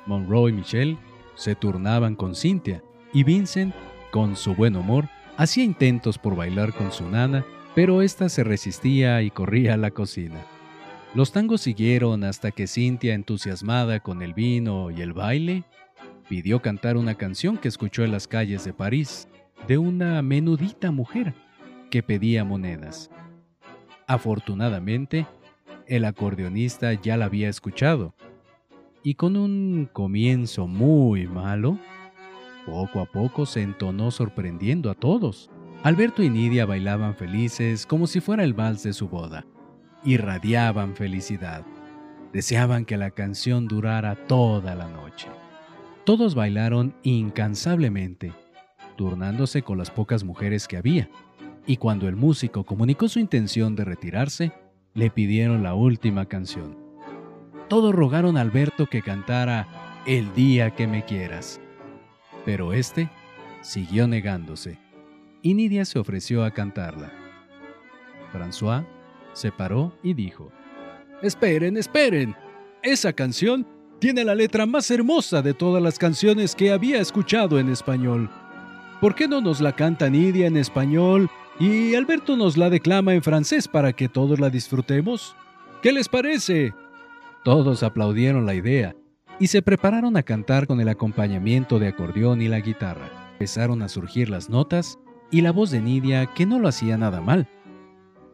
Monroe 0.06 0.50
y 0.50 0.54
Michelle 0.54 0.98
se 1.34 1.54
turnaban 1.54 2.16
con 2.16 2.34
Cynthia 2.34 2.82
y 3.12 3.22
Vincent, 3.22 3.74
con 4.10 4.36
su 4.36 4.54
buen 4.54 4.76
humor, 4.76 5.08
hacía 5.36 5.64
intentos 5.64 6.18
por 6.18 6.36
bailar 6.36 6.74
con 6.74 6.92
su 6.92 7.08
nana, 7.08 7.44
pero 7.74 8.02
ésta 8.02 8.28
se 8.28 8.44
resistía 8.44 9.22
y 9.22 9.30
corría 9.30 9.74
a 9.74 9.76
la 9.76 9.90
cocina. 9.90 10.46
Los 11.14 11.32
tangos 11.32 11.60
siguieron 11.60 12.24
hasta 12.24 12.50
que 12.50 12.66
Cynthia, 12.66 13.14
entusiasmada 13.14 14.00
con 14.00 14.22
el 14.22 14.34
vino 14.34 14.90
y 14.90 15.00
el 15.00 15.12
baile, 15.12 15.64
pidió 16.28 16.60
cantar 16.60 16.96
una 16.96 17.14
canción 17.14 17.58
que 17.58 17.68
escuchó 17.68 18.04
en 18.04 18.12
las 18.12 18.26
calles 18.26 18.64
de 18.64 18.72
París 18.72 19.28
de 19.68 19.78
una 19.78 20.22
menudita 20.22 20.90
mujer 20.90 21.34
que 21.90 22.02
pedía 22.02 22.44
monedas. 22.44 23.10
Afortunadamente, 24.06 25.26
el 25.86 26.04
acordeonista 26.04 26.92
ya 26.94 27.16
la 27.16 27.26
había 27.26 27.48
escuchado, 27.48 28.14
y 29.02 29.14
con 29.14 29.36
un 29.36 29.88
comienzo 29.92 30.66
muy 30.66 31.26
malo, 31.26 31.78
poco 32.66 33.00
a 33.00 33.06
poco 33.06 33.46
se 33.46 33.62
entonó 33.62 34.10
sorprendiendo 34.10 34.90
a 34.90 34.94
todos. 34.94 35.50
Alberto 35.84 36.22
y 36.22 36.30
Nidia 36.30 36.64
bailaban 36.64 37.14
felices 37.14 37.84
como 37.84 38.06
si 38.06 38.20
fuera 38.20 38.42
el 38.42 38.54
vals 38.54 38.82
de 38.82 38.94
su 38.94 39.06
boda. 39.06 39.44
Irradiaban 40.02 40.96
felicidad. 40.96 41.62
Deseaban 42.32 42.86
que 42.86 42.96
la 42.96 43.10
canción 43.10 43.68
durara 43.68 44.16
toda 44.26 44.74
la 44.74 44.88
noche. 44.88 45.28
Todos 46.04 46.34
bailaron 46.34 46.94
incansablemente 47.02 48.32
turnándose 48.96 49.60
con 49.60 49.76
las 49.76 49.90
pocas 49.90 50.24
mujeres 50.24 50.66
que 50.68 50.78
había, 50.78 51.10
y 51.66 51.76
cuando 51.76 52.08
el 52.08 52.16
músico 52.16 52.64
comunicó 52.64 53.08
su 53.08 53.18
intención 53.18 53.76
de 53.76 53.84
retirarse, 53.84 54.52
le 54.94 55.10
pidieron 55.10 55.62
la 55.62 55.74
última 55.74 56.24
canción. 56.26 56.78
Todos 57.68 57.94
rogaron 57.94 58.38
a 58.38 58.40
Alberto 58.40 58.86
que 58.86 59.02
cantara 59.02 60.00
El 60.06 60.32
día 60.34 60.70
que 60.70 60.86
me 60.86 61.04
quieras, 61.04 61.60
pero 62.46 62.72
este 62.72 63.10
siguió 63.62 64.06
negándose, 64.06 64.78
y 65.44 65.52
Nidia 65.52 65.84
se 65.84 65.98
ofreció 65.98 66.42
a 66.42 66.50
cantarla. 66.50 67.12
François 68.32 68.84
se 69.34 69.52
paró 69.52 69.92
y 70.02 70.14
dijo, 70.14 70.50
Esperen, 71.22 71.76
esperen, 71.76 72.34
esa 72.82 73.12
canción 73.12 73.66
tiene 74.00 74.24
la 74.24 74.34
letra 74.34 74.64
más 74.64 74.90
hermosa 74.90 75.42
de 75.42 75.52
todas 75.52 75.82
las 75.82 75.98
canciones 75.98 76.54
que 76.54 76.72
había 76.72 76.98
escuchado 76.98 77.58
en 77.58 77.68
español. 77.68 78.30
¿Por 79.02 79.14
qué 79.14 79.28
no 79.28 79.42
nos 79.42 79.60
la 79.60 79.76
canta 79.76 80.08
Nidia 80.08 80.46
en 80.46 80.56
español 80.56 81.28
y 81.60 81.94
Alberto 81.94 82.38
nos 82.38 82.56
la 82.56 82.70
declama 82.70 83.12
en 83.12 83.22
francés 83.22 83.68
para 83.68 83.92
que 83.92 84.08
todos 84.08 84.40
la 84.40 84.48
disfrutemos? 84.48 85.36
¿Qué 85.82 85.92
les 85.92 86.08
parece? 86.08 86.72
Todos 87.44 87.82
aplaudieron 87.82 88.46
la 88.46 88.54
idea 88.54 88.96
y 89.38 89.48
se 89.48 89.60
prepararon 89.60 90.16
a 90.16 90.22
cantar 90.22 90.66
con 90.66 90.80
el 90.80 90.88
acompañamiento 90.88 91.78
de 91.78 91.88
acordeón 91.88 92.40
y 92.40 92.48
la 92.48 92.60
guitarra. 92.60 93.10
Empezaron 93.32 93.82
a 93.82 93.90
surgir 93.90 94.30
las 94.30 94.48
notas 94.48 94.98
y 95.30 95.40
la 95.40 95.52
voz 95.52 95.70
de 95.70 95.80
Nidia 95.80 96.26
que 96.26 96.46
no 96.46 96.58
lo 96.58 96.68
hacía 96.68 96.96
nada 96.96 97.20
mal. 97.20 97.48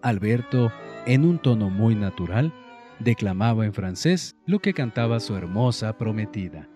Alberto, 0.02 0.72
en 1.06 1.24
un 1.24 1.38
tono 1.38 1.70
muy 1.70 1.94
natural, 1.94 2.52
declamaba 2.98 3.64
en 3.64 3.72
francés 3.72 4.36
lo 4.46 4.60
que 4.60 4.74
cantaba 4.74 5.20
su 5.20 5.36
hermosa 5.36 5.96
prometida. 5.96 6.68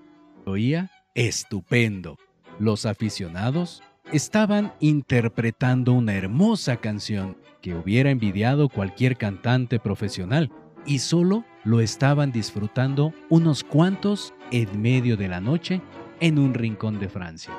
Oía 0.46 0.90
estupendo. 1.14 2.18
Los 2.58 2.86
aficionados 2.86 3.82
estaban 4.12 4.72
interpretando 4.80 5.92
una 5.92 6.14
hermosa 6.14 6.76
canción 6.76 7.36
que 7.62 7.74
hubiera 7.74 8.10
envidiado 8.10 8.68
cualquier 8.68 9.16
cantante 9.16 9.78
profesional 9.78 10.50
y 10.86 10.98
solo 10.98 11.44
lo 11.64 11.80
estaban 11.80 12.30
disfrutando 12.30 13.14
unos 13.30 13.64
cuantos 13.64 14.34
en 14.50 14.82
medio 14.82 15.16
de 15.16 15.28
la 15.28 15.40
noche 15.40 15.80
en 16.20 16.38
un 16.38 16.54
rincón 16.54 16.98
de 17.00 17.08
Francia. 17.08 17.54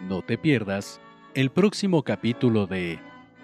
No 0.00 0.22
te 0.22 0.38
pierdas 0.38 0.98
el 1.34 1.50
próximo 1.50 2.02
capítulo 2.04 2.66
de 2.66 2.98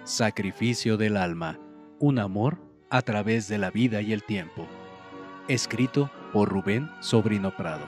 Sacrificio 0.05 0.97
del 0.97 1.19
Alma, 1.19 1.61
un 1.99 2.19
amor 2.19 2.59
a 2.89 3.03
través 3.03 3.47
de 3.47 3.59
la 3.59 3.71
vida 3.71 4.01
y 4.01 4.15
el 4.15 4.23
tiempo, 4.23 4.67
escrito 5.49 6.11
por 6.33 6.49
Rubén 6.49 6.91
Sobrino 7.01 7.55
Prado. 7.55 7.87